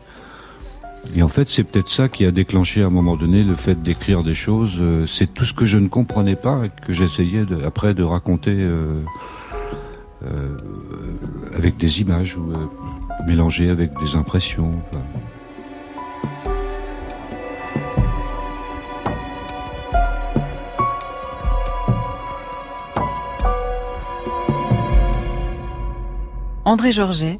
Et 1.16 1.24
en 1.24 1.28
fait, 1.28 1.48
c'est 1.48 1.64
peut-être 1.64 1.90
ça 1.90 2.10
qui 2.10 2.26
a 2.26 2.32
déclenché 2.32 2.82
à 2.84 2.88
un 2.88 2.90
moment 2.90 3.16
donné 3.16 3.44
le 3.44 3.56
fait 3.56 3.82
d'écrire 3.82 4.24
des 4.24 4.36
choses. 4.36 4.78
Euh, 4.80 5.08
c'est 5.08 5.34
tout 5.34 5.46
ce 5.46 5.54
que 5.54 5.66
je 5.66 5.78
ne 5.78 5.88
comprenais 5.88 6.36
pas 6.36 6.66
et 6.66 6.70
que 6.86 6.94
j'essayais 6.94 7.46
après 7.66 7.94
de 7.94 8.04
raconter 8.04 8.56
euh, 8.56 9.02
euh, 10.26 10.56
avec 11.56 11.78
des 11.78 12.02
images 12.02 12.36
ou 12.38 12.52
avec 13.70 13.92
des 14.00 14.16
impressions. 14.16 14.74
André 26.68 26.92
Georget, 26.92 27.40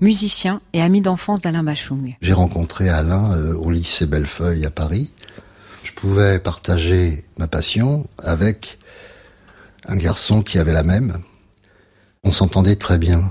musicien 0.00 0.60
et 0.72 0.82
ami 0.82 1.00
d'enfance 1.00 1.40
d'Alain 1.40 1.62
Bachung. 1.62 2.16
J'ai 2.20 2.32
rencontré 2.32 2.88
Alain 2.88 3.30
euh, 3.30 3.54
au 3.54 3.70
lycée 3.70 4.04
Bellefeuille 4.04 4.66
à 4.66 4.70
Paris. 4.70 5.12
Je 5.84 5.92
pouvais 5.92 6.40
partager 6.40 7.24
ma 7.38 7.46
passion 7.46 8.08
avec 8.18 8.78
un 9.86 9.94
garçon 9.94 10.42
qui 10.42 10.58
avait 10.58 10.72
la 10.72 10.82
même. 10.82 11.18
On 12.24 12.32
s'entendait 12.32 12.74
très 12.74 12.98
bien. 12.98 13.30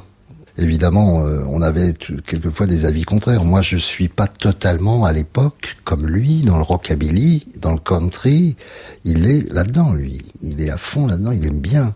Évidemment, 0.57 1.25
euh, 1.25 1.43
on 1.49 1.61
avait 1.61 1.93
quelquefois 1.93 2.65
des 2.65 2.85
avis 2.85 3.03
contraires. 3.03 3.43
Moi, 3.43 3.61
je 3.61 3.75
suis 3.75 4.07
pas 4.07 4.27
totalement 4.27 5.03
à 5.03 5.11
l'époque 5.11 5.75
comme 5.83 6.07
lui 6.07 6.43
dans 6.43 6.55
le 6.55 6.63
rockabilly, 6.63 7.47
dans 7.59 7.73
le 7.73 7.79
country. 7.79 8.55
Il 9.03 9.29
est 9.29 9.51
là-dedans, 9.51 9.91
lui. 9.91 10.21
Il 10.41 10.61
est 10.61 10.69
à 10.69 10.77
fond 10.77 11.05
là-dedans. 11.05 11.33
Il 11.33 11.45
aime 11.45 11.59
bien. 11.59 11.95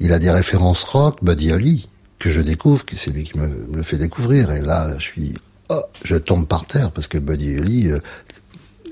Il 0.00 0.12
a 0.12 0.18
des 0.18 0.32
références 0.32 0.82
rock, 0.82 1.22
Buddy 1.22 1.52
Holly 1.52 1.88
que 2.22 2.30
je 2.30 2.40
découvre, 2.40 2.84
que 2.84 2.94
c'est 2.96 3.10
lui 3.10 3.24
qui 3.24 3.36
me, 3.36 3.48
le 3.74 3.82
fait 3.82 3.98
découvrir. 3.98 4.52
Et 4.52 4.60
là, 4.60 4.96
je 4.96 5.02
suis, 5.02 5.34
oh, 5.70 5.82
je 6.04 6.14
tombe 6.14 6.46
par 6.46 6.66
terre 6.66 6.92
parce 6.92 7.08
que 7.08 7.18
Buddy 7.18 7.58
Holly, 7.58 7.90
euh, 7.90 7.98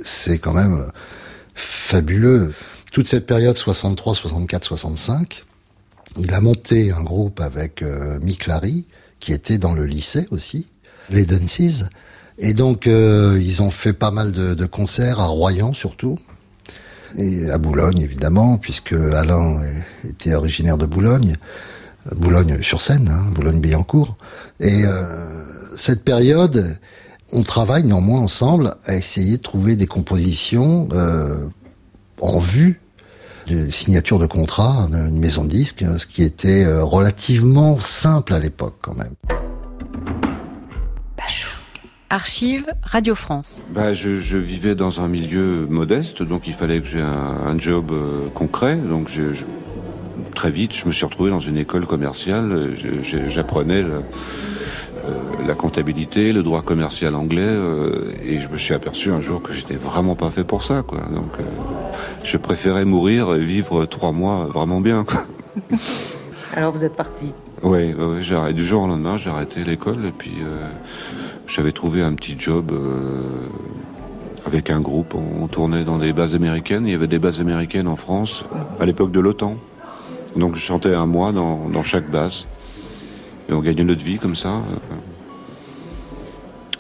c'est 0.05 0.39
quand 0.39 0.53
même 0.53 0.75
euh, 0.75 0.89
fabuleux. 1.55 2.53
Toute 2.91 3.07
cette 3.07 3.27
période 3.27 3.57
63, 3.57 4.17
64, 4.17 4.65
65, 4.65 5.45
il 6.19 6.35
a 6.35 6.41
monté 6.41 6.91
un 6.91 7.03
groupe 7.03 7.41
avec 7.41 7.83
euh, 7.83 8.19
Mick 8.21 8.49
Larry, 8.49 8.85
qui 9.21 9.33
était 9.33 9.59
dans 9.59 9.75
le 9.75 9.85
lycée 9.85 10.27
aussi, 10.33 10.67
les 11.09 11.25
Dunces. 11.25 11.85
Et 12.39 12.53
donc, 12.53 12.87
ils 12.87 13.63
ont 13.63 13.71
fait 13.71 13.93
pas 13.93 14.11
mal 14.11 14.33
de, 14.33 14.55
de, 14.55 14.67
concerts 14.67 15.21
à 15.21 15.27
Royan 15.27 15.75
surtout, 15.75 16.17
et 17.17 17.51
à 17.51 17.59
Boulogne 17.59 18.01
évidemment, 18.01 18.57
puisque 18.57 18.95
Alain 18.95 19.61
était 20.09 20.35
originaire 20.35 20.79
de 20.79 20.87
Boulogne. 20.87 21.37
Boulogne-sur-Seine, 22.17 23.09
hein, 23.09 23.31
Boulogne-Billancourt. 23.33 24.17
Et 24.59 24.85
euh, 24.85 25.77
cette 25.77 26.03
période, 26.03 26.79
on 27.33 27.43
travaille 27.43 27.85
néanmoins 27.85 28.21
ensemble 28.21 28.75
à 28.87 28.97
essayer 28.97 29.37
de 29.37 29.43
trouver 29.43 29.77
des 29.77 29.87
compositions 29.87 30.89
euh, 30.93 31.37
en 32.21 32.39
vue 32.39 32.81
de 33.47 33.71
signature 33.71 34.19
de 34.19 34.27
contrat 34.27 34.89
d'une 34.91 35.19
maison 35.19 35.45
de 35.45 35.49
disques, 35.49 35.85
ce 35.99 36.07
qui 36.07 36.23
était 36.23 36.65
euh, 36.65 36.85
relativement 36.85 37.81
simple 37.81 38.35
à 38.35 38.39
l'époque 38.39 38.77
quand 38.81 38.95
même. 38.95 39.15
Archive 42.13 42.67
Radio 42.83 43.15
France. 43.15 43.63
Bah, 43.73 43.95
je, 43.95 44.19
je, 44.19 44.37
vivais 44.37 44.75
dans 44.75 45.01
un 45.01 45.07
milieu 45.07 45.65
modeste, 45.71 46.25
donc 46.25 46.49
il 46.49 46.55
fallait 46.55 46.81
que 46.81 46.89
j'ai 46.89 47.01
un, 47.01 47.07
un, 47.07 47.57
job 47.57 47.93
concret. 48.35 48.75
Donc 48.77 49.09
je, 49.09 49.37
très 50.41 50.51
vite, 50.51 50.75
je 50.75 50.87
me 50.87 50.93
suis 50.93 51.05
retrouvé 51.05 51.29
dans 51.29 51.39
une 51.39 51.59
école 51.59 51.85
commerciale. 51.85 52.73
J'apprenais 53.29 53.83
euh, 53.83 54.01
la 55.47 55.55
comptabilité, 55.55 56.33
le 56.33 56.43
droit 56.43 56.63
commercial 56.63 57.15
anglais, 57.15 57.43
euh, 57.43 58.11
et 58.25 58.41
je 58.41 58.49
me 58.49 58.57
suis 58.57 58.73
aperçu 58.73 59.11
un 59.11 59.21
jour 59.21 59.43
que 59.43 59.53
j'étais 59.53 59.75
vraiment 59.75 60.15
pas 60.15 60.31
fait 60.31 60.45
pour 60.45 60.63
ça, 60.63 60.83
quoi. 60.83 61.01
Donc, 61.13 61.33
euh, 61.39 61.43
je 62.25 62.39
préférais 62.39 62.87
mourir 62.87 63.35
et 63.35 63.45
vivre 63.45 63.85
trois 63.85 64.13
mois 64.13 64.47
vraiment 64.47 64.81
bien, 64.81 65.05
quoi. 65.05 65.27
Alors 66.57 66.73
vous 66.73 66.87
êtes 66.87 66.97
parti 66.97 67.33
Oui, 67.63 67.93
ouais, 67.93 68.23
j'ai 68.23 68.35
arrêté. 68.35 68.55
Du 68.55 68.65
jour 68.65 68.85
au 68.85 68.87
lendemain, 68.87 69.19
j'ai 69.19 69.29
arrêté 69.29 69.63
l'école 69.63 70.07
et 70.07 70.11
puis 70.11 70.39
j'avais 71.47 71.73
trouvé 71.73 72.01
un 72.01 72.15
petit 72.15 72.35
job 72.37 72.73
avec 74.47 74.71
un 74.71 74.81
groupe. 74.81 75.15
On 75.15 75.47
tournait 75.49 75.85
dans 75.85 75.99
des 75.99 76.15
bases 76.15 76.35
américaines. 76.35 76.87
Il 76.87 76.93
y 76.93 76.97
avait 76.97 77.07
des 77.07 77.21
bases 77.21 77.41
américaines 77.41 77.87
en 77.87 77.95
France 77.95 78.45
à 78.81 78.87
l'époque 78.87 79.13
de 79.13 79.21
l'OTAN. 79.21 79.59
Donc 80.37 80.55
je 80.55 80.61
chantais 80.61 80.95
un 80.95 81.07
mois 81.07 81.33
dans, 81.33 81.83
chaque 81.83 82.11
base. 82.11 82.47
et 83.49 83.53
on 83.53 83.61
gagne 83.61 83.83
notre 83.83 84.05
vie 84.05 84.19
comme 84.19 84.37
ça. 84.37 84.63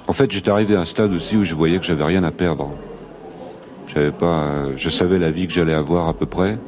En 0.06 0.12
fait, 0.12 0.30
j'étais 0.30 0.50
arrivé 0.50 0.76
à 0.76 0.80
un 0.80 0.84
stade 0.84 1.12
aussi 1.12 1.36
où 1.36 1.44
je 1.44 1.54
voyais 1.54 1.78
que 1.78 1.84
j'avais 1.84 2.04
rien 2.04 2.24
à 2.24 2.30
perdre. 2.30 2.70
J'avais 3.94 4.12
pas, 4.12 4.66
je 4.76 4.88
savais 4.88 5.18
la 5.18 5.30
vie 5.30 5.46
que 5.46 5.52
j'allais 5.52 5.74
avoir 5.74 6.08
à 6.08 6.14
peu 6.14 6.26
près. 6.26 6.58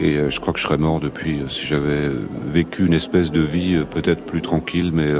Et 0.00 0.18
je 0.30 0.40
crois 0.40 0.52
que 0.52 0.58
je 0.58 0.64
serais 0.64 0.78
mort 0.78 1.00
depuis 1.00 1.42
si 1.48 1.66
j'avais 1.66 2.08
vécu 2.46 2.86
une 2.86 2.94
espèce 2.94 3.30
de 3.30 3.40
vie 3.40 3.82
peut-être 3.90 4.24
plus 4.24 4.40
tranquille, 4.40 4.90
mais 4.92 5.10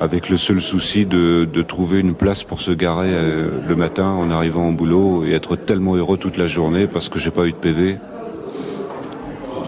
avec 0.00 0.28
le 0.28 0.36
seul 0.36 0.60
souci 0.60 1.06
de, 1.06 1.46
trouver 1.66 2.00
une 2.00 2.14
place 2.14 2.44
pour 2.44 2.60
se 2.60 2.70
garer 2.70 3.10
le 3.10 3.76
matin 3.76 4.10
en 4.10 4.30
arrivant 4.30 4.68
au 4.68 4.72
boulot 4.72 5.24
et 5.24 5.32
être 5.32 5.56
tellement 5.56 5.96
heureux 5.96 6.18
toute 6.18 6.36
la 6.36 6.46
journée 6.46 6.86
parce 6.86 7.08
que 7.08 7.18
j'ai 7.18 7.30
pas 7.30 7.46
eu 7.46 7.52
de 7.52 7.56
PV. 7.56 7.96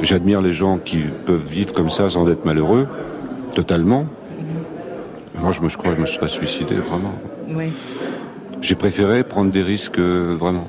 J'admire 0.03 0.41
les 0.41 0.53
gens 0.53 0.79
qui 0.79 1.03
peuvent 1.27 1.47
vivre 1.47 1.73
comme 1.73 1.91
ça 1.91 2.09
sans 2.09 2.29
être 2.29 2.45
malheureux, 2.45 2.87
totalement. 3.55 4.07
Moi, 5.39 5.53
je, 5.53 5.61
me, 5.61 5.69
crois 5.69 5.93
que 5.93 5.97
je 5.97 6.03
me 6.03 6.07
serais 6.07 6.29
suicidé, 6.29 6.75
vraiment. 6.75 7.15
J'ai 8.61 8.75
préféré 8.75 9.25
prendre 9.25 9.51
des 9.51 9.63
risques, 9.63 9.99
euh, 9.99 10.37
vraiment. 10.39 10.69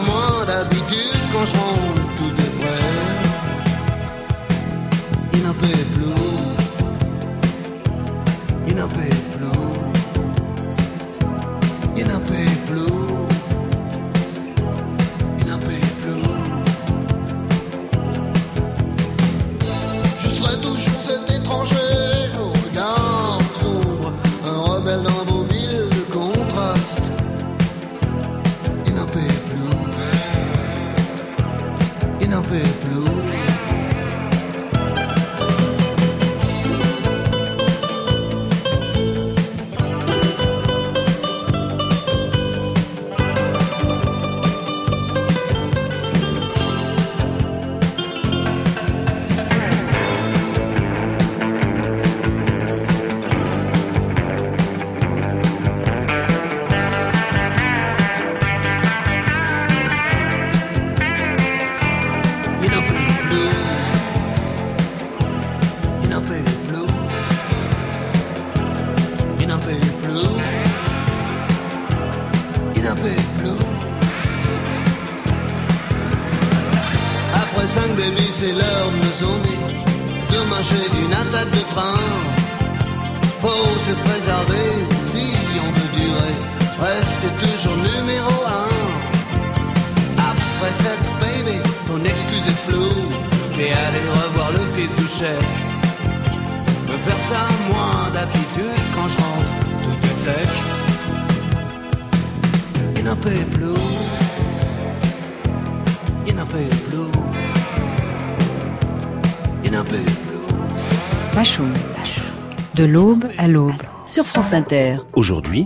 l'aube 112.83 113.25
à 113.39 113.47
l'aube, 113.47 113.81
sur 114.05 114.25
France 114.25 114.53
Inter. 114.53 114.97
Aujourd'hui, 115.13 115.65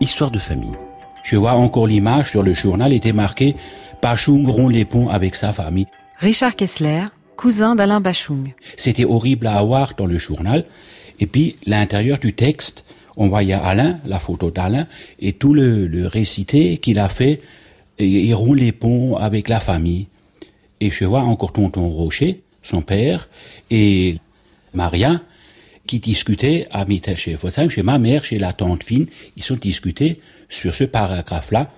histoire 0.00 0.32
de 0.32 0.40
famille. 0.40 0.74
Je 1.22 1.36
vois 1.36 1.52
encore 1.52 1.86
l'image 1.86 2.30
sur 2.30 2.42
le 2.42 2.54
journal 2.54 2.92
était 2.92 3.12
marqué 3.12 3.54
Bachung 4.02 4.44
rompt 4.48 4.72
les 4.72 4.84
ponts 4.84 5.08
avec 5.10 5.36
sa 5.36 5.52
famille. 5.52 5.86
Richard 6.18 6.56
Kessler, 6.56 7.04
cousin 7.36 7.76
d'Alain 7.76 8.00
Bachung. 8.00 8.52
C'était 8.76 9.04
horrible 9.04 9.46
à 9.46 9.62
voir 9.62 9.92
dans 9.96 10.06
le 10.06 10.18
journal. 10.18 10.64
Et 11.20 11.26
puis, 11.26 11.54
l'intérieur 11.66 12.18
du 12.18 12.32
texte, 12.32 12.84
on 13.16 13.28
voyait 13.28 13.52
Alain, 13.52 14.00
la 14.04 14.18
photo 14.18 14.50
d'Alain, 14.50 14.88
et 15.20 15.34
tout 15.34 15.54
le, 15.54 16.06
récité 16.08 16.78
qu'il 16.78 16.98
a 16.98 17.08
fait. 17.08 17.40
Il 18.00 18.34
rompt 18.34 18.58
les 18.58 18.72
ponts 18.72 19.16
avec 19.16 19.48
la 19.48 19.60
famille. 19.60 20.08
Et 20.80 20.90
je 20.90 21.04
vois 21.04 21.22
encore 21.22 21.52
tonton 21.52 21.88
Rocher, 21.90 22.40
son 22.64 22.82
père, 22.82 23.28
et 23.70 24.16
Maria, 24.74 25.20
qui 25.86 25.98
discutaient 25.98 26.66
à 26.70 26.86
chez 27.16 27.36
chez 27.68 27.82
ma 27.82 27.98
mère, 27.98 28.24
chez 28.24 28.38
la 28.38 28.52
tante 28.52 28.84
fine, 28.84 29.06
ils 29.36 29.42
sont 29.42 29.56
discutés 29.56 30.20
sur 30.48 30.74
ce 30.74 30.84
paragraphe-là. 30.84 31.72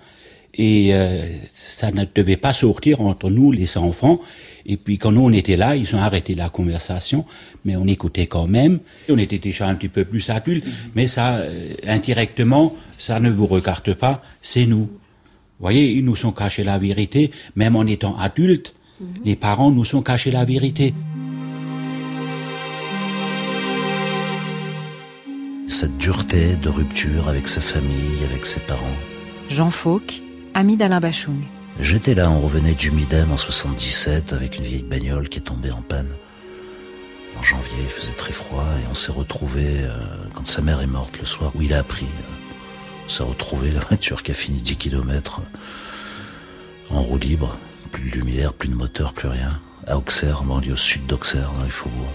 Et 0.57 0.95
euh, 0.95 1.39
ça 1.55 1.91
ne 1.91 2.05
devait 2.15 2.37
pas 2.37 2.53
sortir 2.53 3.01
entre 3.01 3.29
nous, 3.29 3.51
les 3.51 3.77
enfants. 3.77 4.21
Et 4.67 4.77
puis 4.77 4.99
quand 4.99 5.11
nous 5.11 5.23
on 5.23 5.33
était 5.33 5.57
là, 5.57 5.75
ils 5.75 5.95
ont 5.97 5.99
arrêté 5.99 6.35
la 6.35 6.49
conversation, 6.49 7.25
mais 7.65 7.77
on 7.77 7.87
écoutait 7.87 8.29
quand 8.29 8.47
même. 8.47 8.79
On 9.09 9.19
était 9.19 9.39
déjà 9.39 9.67
un 9.67 9.75
petit 9.75 9.89
peu 9.89 10.05
plus 10.05 10.31
adultes, 10.31 10.67
mais 10.95 11.07
ça, 11.07 11.37
euh, 11.39 11.75
indirectement, 11.87 12.77
ça 12.99 13.19
ne 13.19 13.31
vous 13.31 13.47
regarde 13.47 13.95
pas, 13.95 14.23
c'est 14.43 14.67
nous. 14.67 14.89
voyez, 15.59 15.91
ils 15.91 16.05
nous 16.05 16.17
sont 16.17 16.33
cachés 16.33 16.63
la 16.63 16.79
vérité, 16.79 17.33
même 17.57 17.75
en 17.75 17.87
étant 17.87 18.17
adultes, 18.17 18.75
mhm. 19.01 19.09
les 19.25 19.37
parents 19.37 19.73
nous 19.73 19.85
sont 19.85 20.03
cachés 20.03 20.31
la 20.31 20.45
vérité. 20.45 20.95
Cette 25.67 25.97
dureté 25.97 26.57
de 26.57 26.69
rupture 26.69 27.29
avec 27.29 27.49
sa 27.49 27.63
famille, 27.63 28.23
avec 28.25 28.45
ses 28.45 28.61
parents. 28.61 28.97
Jean 29.49 29.71
Fauque, 29.71 30.23
ami 30.53 30.77
d'Alain 30.77 31.01
Bachung. 31.01 31.43
J'étais 31.81 32.15
là, 32.15 32.31
on 32.31 32.41
revenait 32.41 32.75
du 32.75 32.91
Midem 32.91 33.33
en 33.33 33.37
77 33.37 34.35
avec 34.35 34.59
une 34.59 34.65
vieille 34.65 34.83
bagnole 34.83 35.29
qui 35.29 35.39
est 35.39 35.43
tombée 35.43 35.71
en 35.71 35.81
panne. 35.81 36.15
En 37.39 37.43
janvier, 37.43 37.79
il 37.83 37.89
faisait 37.89 38.13
très 38.13 38.33
froid 38.33 38.67
et 38.83 38.87
on 38.91 38.95
s'est 38.95 39.11
retrouvé 39.11 39.65
euh, 39.81 39.99
quand 40.35 40.47
sa 40.47 40.61
mère 40.61 40.83
est 40.83 40.87
morte 40.87 41.19
le 41.19 41.25
soir 41.25 41.51
où 41.55 41.63
il 41.63 41.73
a 41.73 41.79
appris. 41.79 42.05
Euh, 42.05 43.07
on 43.07 43.09
s'est 43.09 43.25
retrouvé 43.25 43.71
la 43.71 43.81
voiture 43.81 44.23
qui 44.23 44.31
a 44.31 44.35
fini 44.35 44.61
10 44.61 44.77
km 44.77 45.41
en 46.91 47.03
roue 47.03 47.19
libre, 47.19 47.57
plus 47.91 48.11
de 48.11 48.17
lumière, 48.17 48.53
plus 48.53 48.69
de 48.69 48.75
moteur, 48.75 49.15
plus 49.15 49.29
rien. 49.29 49.59
À 49.87 49.97
Auxerre, 49.97 50.43
en 50.43 50.45
banlieue 50.45 50.77
sud 50.77 51.07
d'Auxerre, 51.07 51.51
dans 51.59 51.65
les 51.65 51.71
faubourgs. 51.71 52.07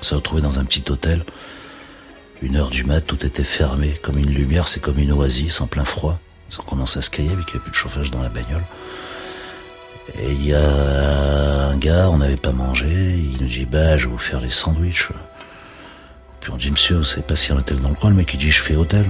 On 0.00 0.02
s'est 0.02 0.14
retrouvé 0.14 0.42
dans 0.42 0.58
un 0.58 0.64
petit 0.64 0.84
hôtel. 0.90 1.24
Une 2.42 2.56
heure 2.56 2.68
du 2.68 2.84
mat, 2.84 3.00
tout 3.00 3.24
était 3.24 3.44
fermé, 3.44 3.98
comme 4.02 4.18
une 4.18 4.30
lumière, 4.30 4.68
c'est 4.68 4.80
comme 4.80 4.98
une 4.98 5.12
oasis 5.12 5.60
en 5.60 5.66
plein 5.66 5.84
froid. 5.84 6.18
On 6.58 6.62
commence 6.62 6.96
à 6.96 7.02
se 7.02 7.10
cailler 7.10 7.30
vu 7.30 7.44
qu'il 7.44 7.54
n'y 7.54 7.60
avait 7.60 7.60
plus 7.60 7.70
de 7.70 7.76
chauffage 7.76 8.10
dans 8.10 8.22
la 8.22 8.28
bagnole. 8.28 8.64
Et 10.18 10.32
il 10.32 10.46
y 10.46 10.54
a 10.54 11.66
un 11.68 11.76
gars, 11.76 12.08
on 12.10 12.18
n'avait 12.18 12.36
pas 12.36 12.52
mangé, 12.52 12.88
il 12.88 13.38
nous 13.40 13.48
dit 13.48 13.64
bah 13.64 13.96
je 13.96 14.06
vais 14.06 14.12
vous 14.12 14.18
faire 14.18 14.40
les 14.40 14.50
sandwichs. 14.50 15.10
Puis 16.40 16.52
on 16.52 16.56
dit 16.56 16.70
monsieur, 16.70 16.96
vous 16.96 17.04
savez 17.04 17.22
pas 17.22 17.34
s'il 17.36 17.50
y 17.50 17.52
a 17.52 17.56
un 17.56 17.60
hôtel 17.60 17.80
dans 17.80 17.88
le 17.88 17.96
coin, 17.96 18.10
le 18.10 18.16
mec 18.16 18.36
dit 18.36 18.50
je 18.50 18.62
fais 18.62 18.76
hôtel. 18.76 19.06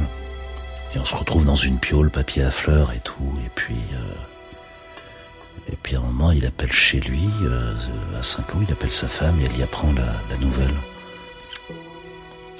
Et 0.94 0.98
on 0.98 1.04
se 1.04 1.14
retrouve 1.14 1.44
dans 1.44 1.56
une 1.56 1.78
piole, 1.78 2.10
papier 2.10 2.44
à 2.44 2.50
fleurs 2.50 2.92
et 2.92 3.00
tout, 3.00 3.34
et 3.44 3.50
puis 3.54 3.76
euh, 3.92 5.72
et 5.72 5.76
puis 5.82 5.96
à 5.96 5.98
un 5.98 6.02
moment 6.02 6.32
il 6.32 6.46
appelle 6.46 6.72
chez 6.72 7.00
lui, 7.00 7.28
euh, 7.42 7.74
à 8.18 8.22
Saint-Cloud, 8.22 8.64
il 8.68 8.72
appelle 8.72 8.92
sa 8.92 9.08
femme 9.08 9.38
et 9.40 9.44
elle 9.44 9.58
y 9.58 9.62
apprend 9.62 9.92
la 9.92 10.36
nouvelle. 10.38 10.74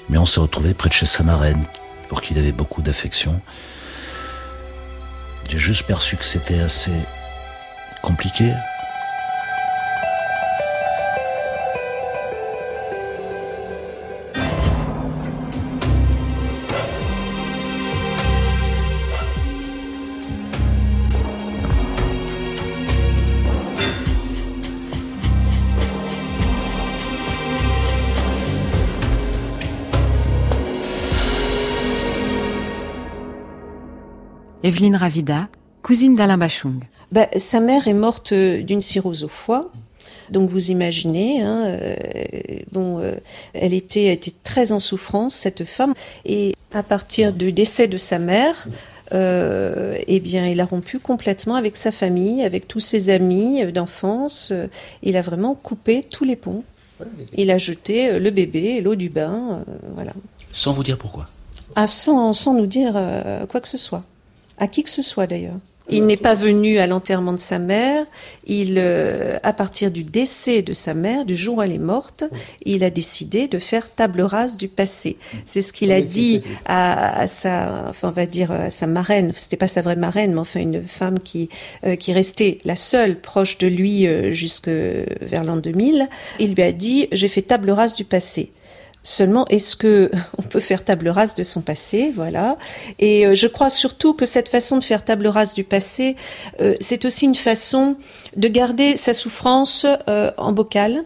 Mais 0.09 0.17
on 0.17 0.25
s'est 0.25 0.39
retrouvé 0.39 0.73
près 0.73 0.89
de 0.89 0.93
chez 0.93 1.05
sa 1.05 1.23
marraine, 1.23 1.65
pour 2.09 2.21
qui 2.21 2.33
il 2.33 2.39
avait 2.39 2.51
beaucoup 2.51 2.81
d'affection. 2.81 3.41
J'ai 5.49 5.59
juste 5.59 5.85
perçu 5.87 6.17
que 6.17 6.25
c'était 6.25 6.59
assez 6.59 6.91
compliqué. 8.01 8.53
Evelyne 34.67 34.97
Ravida, 34.97 35.47
cousine 35.81 36.17
d'Alain 36.17 36.37
Bachung. 36.37 36.83
Ben, 37.13 37.27
sa 37.37 37.61
mère 37.61 37.87
est 37.87 37.93
morte 37.93 38.33
euh, 38.33 38.61
d'une 38.61 38.81
cirrhose 38.81 39.23
au 39.23 39.29
foie. 39.29 39.71
Donc 40.29 40.49
vous 40.49 40.71
imaginez, 40.71 41.41
hein, 41.41 41.63
euh, 41.67 41.95
bon, 42.73 42.99
euh, 42.99 43.13
elle 43.53 43.73
était, 43.73 44.11
était 44.11 44.33
très 44.43 44.73
en 44.73 44.79
souffrance 44.79 45.35
cette 45.35 45.63
femme, 45.63 45.93
et 46.25 46.53
à 46.73 46.83
partir 46.83 47.31
du 47.31 47.53
décès 47.53 47.87
de 47.87 47.95
sa 47.95 48.19
mère, 48.19 48.67
eh 49.13 50.19
bien, 50.19 50.45
il 50.47 50.59
a 50.59 50.65
rompu 50.65 50.99
complètement 50.99 51.55
avec 51.55 51.77
sa 51.77 51.91
famille, 51.91 52.43
avec 52.43 52.67
tous 52.67 52.81
ses 52.81 53.09
amis 53.09 53.71
d'enfance. 53.71 54.51
il 55.01 55.15
a 55.15 55.21
vraiment 55.21 55.55
coupé 55.55 56.01
tous 56.01 56.25
les 56.25 56.35
ponts. 56.35 56.65
Il 57.33 57.51
a 57.51 57.57
jeté 57.57 58.19
le 58.19 58.31
bébé, 58.31 58.81
l'eau 58.81 58.95
du 58.95 59.07
bain, 59.07 59.63
voilà. 59.95 60.11
Sans 60.51 60.73
vous 60.73 60.83
dire 60.83 60.97
pourquoi? 60.97 61.29
Ah, 61.77 61.87
sans, 61.87 62.33
sans 62.33 62.53
nous 62.53 62.65
dire 62.67 63.01
quoi 63.47 63.61
que 63.61 63.69
ce 63.69 63.77
soit, 63.77 64.03
à 64.57 64.67
qui 64.67 64.83
que 64.83 64.89
ce 64.89 65.01
soit 65.01 65.27
d'ailleurs. 65.27 65.59
Il 65.89 66.05
n'est 66.05 66.17
pas 66.17 66.33
venu 66.33 66.79
à 66.79 66.87
l'enterrement 66.87 67.33
de 67.33 67.37
sa 67.37 67.59
mère. 67.59 68.05
Il, 68.45 68.75
euh, 68.77 69.37
à 69.43 69.53
partir 69.53 69.89
du 69.89 70.03
décès 70.03 70.61
de 70.61 70.73
sa 70.73 70.93
mère, 70.93 71.25
du 71.25 71.35
jour 71.35 71.57
où 71.57 71.61
elle 71.61 71.71
est 71.71 71.77
morte, 71.77 72.25
il 72.65 72.83
a 72.83 72.89
décidé 72.89 73.47
de 73.47 73.57
faire 73.57 73.93
table 73.93 74.21
rase 74.21 74.57
du 74.57 74.67
passé. 74.67 75.17
C'est 75.45 75.61
ce 75.61 75.71
qu'il 75.71 75.91
a 75.91 76.01
dit 76.01 76.41
à, 76.65 77.25
sa, 77.27 77.85
enfin, 77.89 78.09
on 78.09 78.11
va 78.11 78.25
dire 78.25 78.51
à 78.51 78.69
sa 78.69 78.87
marraine. 78.87 79.31
C'était 79.35 79.57
pas 79.57 79.67
sa 79.67 79.81
vraie 79.81 79.95
marraine, 79.95 80.33
mais 80.33 80.39
enfin 80.39 80.59
une 80.59 80.83
femme 80.83 81.19
qui 81.19 81.49
euh, 81.85 81.95
qui 81.95 82.11
restait 82.11 82.59
la 82.65 82.75
seule 82.75 83.19
proche 83.19 83.57
de 83.57 83.67
lui 83.67 84.07
euh, 84.07 84.31
jusque 84.31 84.69
vers 84.69 85.43
l'an 85.43 85.57
2000. 85.57 86.09
Il 86.39 86.53
lui 86.53 86.63
a 86.63 86.71
dit 86.71 87.07
j'ai 87.11 87.27
fait 87.27 87.41
table 87.41 87.71
rase 87.71 87.95
du 87.95 88.03
passé. 88.03 88.51
Seulement, 89.09 89.47
est-ce 89.47 89.77
que 89.77 90.11
on 90.37 90.41
peut 90.41 90.59
faire 90.59 90.83
table 90.83 91.07
rase 91.07 91.33
de 91.33 91.43
son 91.43 91.61
passé, 91.61 92.11
voilà 92.13 92.57
Et 92.99 93.25
euh, 93.25 93.35
je 93.35 93.47
crois 93.47 93.69
surtout 93.69 94.13
que 94.13 94.25
cette 94.25 94.49
façon 94.49 94.77
de 94.77 94.83
faire 94.83 95.05
table 95.05 95.27
rase 95.27 95.53
du 95.53 95.63
passé, 95.63 96.17
euh, 96.59 96.75
c'est 96.81 97.05
aussi 97.05 97.23
une 97.23 97.35
façon 97.35 97.95
de 98.35 98.49
garder 98.49 98.97
sa 98.97 99.13
souffrance 99.13 99.85
euh, 100.09 100.31
en 100.35 100.51
bocal 100.51 101.05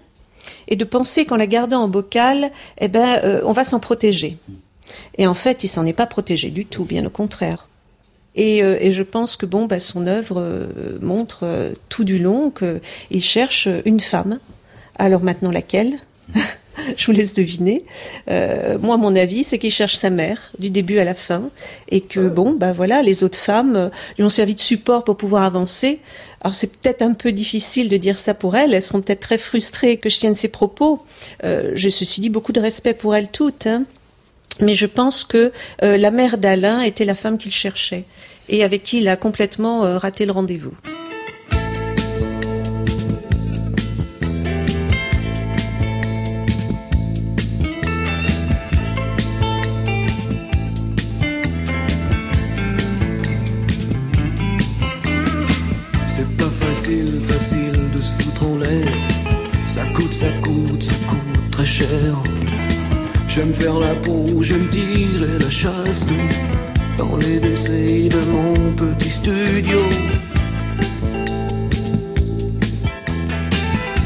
et 0.68 0.76
de 0.76 0.84
penser 0.84 1.26
qu'en 1.26 1.36
la 1.36 1.46
gardant 1.46 1.84
en 1.84 1.88
bocal, 1.88 2.50
eh 2.80 2.88
ben, 2.88 3.22
on 3.46 3.52
va 3.52 3.64
s'en 3.64 3.80
protéger. 3.80 4.40
Et 5.20 5.28
en 5.28 5.36
fait, 5.36 5.64
il 5.64 5.68
s'en 5.68 5.86
est 5.86 5.94
pas 5.94 6.08
protégé 6.08 6.50
du 6.50 6.66
tout, 6.66 6.86
bien 6.86 7.06
au 7.06 7.12
contraire. 7.12 7.68
Et, 8.34 8.64
je 8.92 9.04
pense 9.04 9.36
que 9.36 9.46
bon, 9.46 9.68
bah, 9.68 9.80
son 9.80 10.08
œuvre 10.08 10.68
montre 11.02 11.74
tout 11.90 12.04
du 12.04 12.18
long 12.18 12.52
qu'il 12.52 13.22
cherche 13.22 13.70
une 13.86 14.00
femme. 14.00 14.40
Alors 14.98 15.22
maintenant 15.22 15.52
laquelle? 15.52 16.00
je 16.98 17.06
vous 17.06 17.12
laisse 17.12 17.34
deviner. 17.34 17.84
Euh, 18.30 18.78
moi, 18.78 18.98
mon 18.98 19.16
avis, 19.16 19.44
c'est 19.44 19.60
qu'il 19.60 19.72
cherche 19.72 19.96
sa 19.96 20.10
mère 20.10 20.52
du 20.60 20.70
début 20.70 21.00
à 21.00 21.04
la 21.04 21.14
fin, 21.14 21.50
et 21.90 22.02
que 22.02 22.28
bon, 22.28 22.54
bah 22.54 22.74
voilà, 22.74 23.02
les 23.02 23.24
autres 23.24 23.38
femmes 23.38 23.76
euh, 23.76 23.90
lui 24.18 24.24
ont 24.24 24.30
servi 24.30 24.56
de 24.56 24.60
support 24.60 25.04
pour 25.04 25.18
pouvoir 25.18 25.44
avancer. 25.44 26.00
Alors 26.42 26.56
c'est 26.56 26.72
peut-être 26.72 27.02
un 27.02 27.14
peu 27.14 27.32
difficile 27.32 27.88
de 27.88 27.98
dire 27.98 28.18
ça 28.18 28.34
pour 28.34 28.56
elles. 28.56 28.74
Elles 28.74 28.82
sont 28.82 29.02
peut-être 29.02 29.20
très 29.20 29.38
frustrées 29.38 29.98
que 29.98 30.10
je 30.10 30.20
tienne 30.20 30.36
ces 30.36 30.48
propos. 30.48 31.04
Euh, 31.44 31.72
J'ai 31.76 31.92
ceci 31.92 32.20
dit 32.22 32.30
beaucoup 32.30 32.52
de 32.52 32.60
respect 32.60 32.94
pour 32.94 33.16
elles 33.16 33.30
toutes, 33.30 33.68
hein. 33.68 33.84
mais 34.60 34.74
je 34.74 34.88
pense 34.88 35.24
que 35.24 35.52
euh, 35.84 35.98
la 35.98 36.10
mère 36.10 36.38
d'Alain 36.38 36.82
était 36.82 37.06
la 37.06 37.16
femme 37.16 37.38
qu'il 37.38 37.52
cherchait 37.52 38.06
et 38.50 38.64
avec 38.64 38.84
qui 38.84 39.00
il 39.00 39.08
a 39.08 39.16
complètement 39.16 39.98
raté 40.00 40.26
le 40.26 40.32
rendez-vous. 40.32 40.74
Faire 63.62 63.80
la 63.80 63.94
peau, 63.96 64.26
j'aime 64.42 64.68
tirer 64.70 65.38
la 65.40 65.50
chasse 65.50 66.04
dans 66.98 67.16
les 67.18 67.40
décès 67.40 68.10
de 68.10 68.22
mon 68.34 68.54
petit 68.82 69.12
studio. 69.12 69.80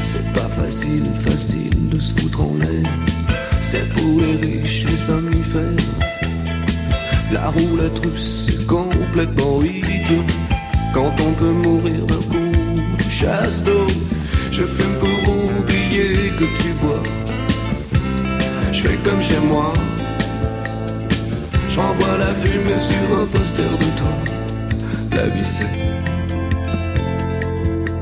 C'est 0.02 0.28
pas 0.34 0.50
facile, 0.60 1.04
facile 1.28 1.88
de 1.88 2.00
se 2.00 2.12
foutre 2.14 2.40
en 2.42 2.54
l'air. 2.60 2.86
C'est 3.62 3.88
pour 3.94 4.20
les 4.20 4.36
riches, 4.46 4.84
les 4.90 4.96
somnifères. 4.96 5.84
La 7.32 7.48
roue, 7.48 7.76
la 7.76 7.88
truce, 7.98 8.46
c'est 8.46 8.66
complètement 8.66 9.62
idiot. 9.62 10.26
Quand 10.92 11.12
on 11.26 11.32
peut 11.40 11.56
mourir 11.64 12.04
d'un 12.06 12.24
coup 12.32 12.52
de 12.98 13.10
chasse 13.10 13.62
d'eau, 13.62 13.86
je 14.50 14.64
fume 14.64 14.96
pour 15.00 15.58
oublier 15.58 16.30
que 16.38 16.44
tu 16.60 16.70
bois 16.82 17.02
je 17.25 17.25
comme 19.06 19.22
chez 19.22 19.38
moi. 19.38 19.72
J'envoie 21.68 22.18
la 22.18 22.34
fumée 22.34 22.78
sur 22.78 23.20
un 23.20 23.26
poster 23.26 23.62
de 23.62 23.88
toi. 23.98 24.12
La 25.14 25.26
vie 25.28 25.46
c'est 25.46 25.66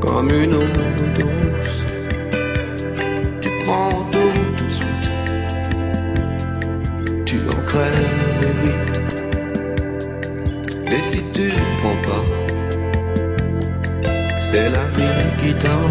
comme 0.00 0.30
une 0.30 0.54
overdose. 0.54 1.84
Tu 3.42 3.50
prends 3.66 4.04
tout 4.12 4.32
tout 4.56 4.64
de 4.64 4.70
suite. 4.70 5.10
Tu 7.26 7.36
en 7.48 7.60
crèves 7.66 8.54
vite. 8.62 9.00
Et 10.90 11.02
si 11.02 11.22
tu 11.34 11.42
ne 11.42 11.78
prends 11.78 12.00
pas, 12.08 12.24
c'est 14.40 14.70
la 14.70 14.84
vie 14.96 15.26
qui 15.38 15.54
t'en 15.54 15.82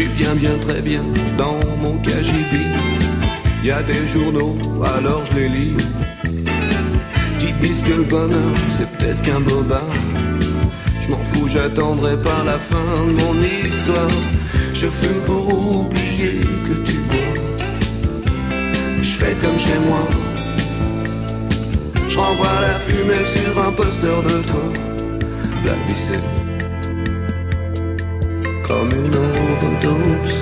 suis 0.00 0.08
bien, 0.08 0.34
bien, 0.34 0.56
très 0.66 0.80
bien 0.80 1.02
dans 1.36 1.58
mon 1.82 1.98
KGB. 1.98 2.56
Y 3.62 3.70
a 3.70 3.82
des 3.82 4.06
journaux, 4.06 4.56
alors 4.96 5.22
je 5.30 5.38
les 5.38 5.48
lis. 5.48 5.76
Dis 7.38 7.52
disent 7.60 7.82
que 7.82 7.92
le 7.92 8.04
bonheur 8.04 8.54
c'est 8.70 8.88
peut-être 8.92 9.20
qu'un 9.22 9.40
bobard. 9.40 9.94
Je 11.02 11.08
m'en 11.10 11.22
fous, 11.22 11.48
j'attendrai 11.48 12.16
pas 12.16 12.42
la 12.46 12.58
fin 12.58 12.90
de 13.06 13.12
mon 13.22 13.34
histoire. 13.42 14.08
Je 14.72 14.86
fume 14.86 15.20
pour 15.26 15.44
oublier 15.80 16.40
que 16.66 16.74
tu 16.88 16.96
bois. 17.08 17.34
Je 19.02 19.12
fais 19.20 19.36
comme 19.42 19.58
chez 19.58 19.78
moi. 19.86 20.08
Je 22.08 22.16
renvoie 22.16 22.60
la 22.62 22.74
fumée 22.76 23.24
sur 23.24 23.52
un 23.66 23.72
poster 23.72 24.22
de 24.22 24.36
toi. 24.48 24.66
La 25.66 25.74
vie 25.86 26.39
comme 28.70 28.92
une 29.04 29.16
overdose. 29.16 30.36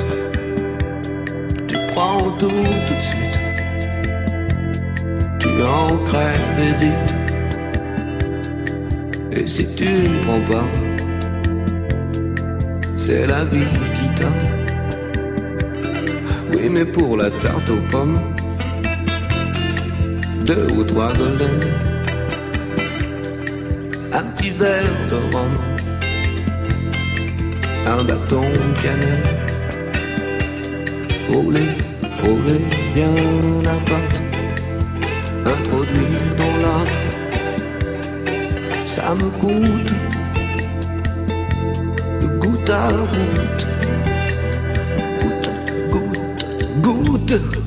Tu 1.67 1.77
prends 1.93 2.31
tout 2.41 2.49
tout 2.87 2.95
de 3.01 3.07
suite. 3.11 3.39
Tu 5.41 5.49
en 5.63 5.89
crèves 6.09 6.75
vite. 6.83 7.11
Et 9.33 9.47
si 9.47 9.65
tu 9.75 9.89
ne 9.89 10.23
prends 10.25 10.45
pas, 10.53 10.67
c'est 12.97 13.27
la 13.27 13.45
vie 13.45 13.73
qui 13.97 14.07
t'a. 14.19 14.31
Oui, 16.53 16.69
mais 16.69 16.85
pour 16.85 17.17
la 17.17 17.31
tarte 17.31 17.71
aux 17.71 17.85
pommes, 17.93 18.21
deux 20.45 20.67
ou 20.77 20.85
trois 20.85 21.13
golden, 21.15 21.61
un 24.13 24.25
petit 24.33 24.51
verre 24.51 24.97
de 25.11 25.17
rhum, 25.33 25.78
un 27.89 28.05
bâton 28.05 28.43
de 28.43 28.83
cannelle, 28.83 29.25
rouler, 31.33 31.71
rouler 32.23 32.65
bien 32.95 33.15
la 33.65 33.77
pâte, 33.89 34.23
introduire 35.47 36.35
dans 36.37 36.57
l'âtre 36.63 36.99
ça 38.85 39.15
me 39.15 39.29
coûte 39.41 39.95
goutte 42.41 42.71
à 42.71 42.89
goutte, 43.15 43.67
goutte, 45.91 46.13
goutte, 46.83 47.27
goutte. 47.27 47.58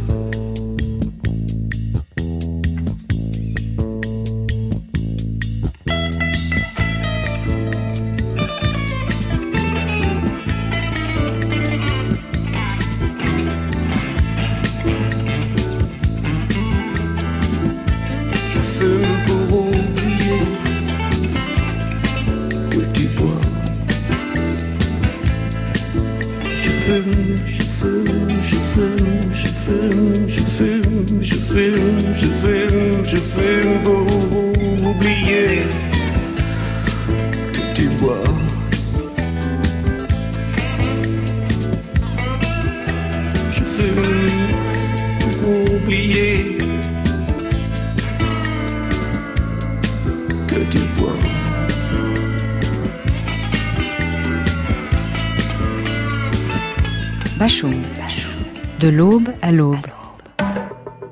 L'aube. 59.51 59.87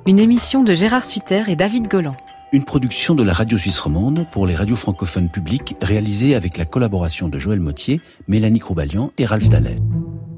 Une 0.08 0.20
émission 0.20 0.64
de 0.64 0.74
Gérard 0.74 1.06
Sutter 1.06 1.44
et 1.48 1.56
David 1.56 1.88
Golan. 1.88 2.16
Une 2.52 2.64
production 2.64 3.14
de 3.14 3.22
la 3.22 3.34
radio 3.34 3.58
suisse 3.58 3.80
romande 3.80 4.26
pour 4.32 4.48
les 4.48 4.56
radios 4.56 4.76
francophones 4.76 5.30
publiques 5.30 5.76
réalisée 5.82 6.34
avec 6.34 6.58
la 6.58 6.66
collaboration 6.66 7.28
de 7.28 7.38
Joël 7.38 7.60
Mottier, 7.60 8.02
Mélanie 8.28 8.60
Croubalian 8.60 9.12
et 9.18 9.26
Ralph 9.26 9.50
Dallet. 9.50 9.76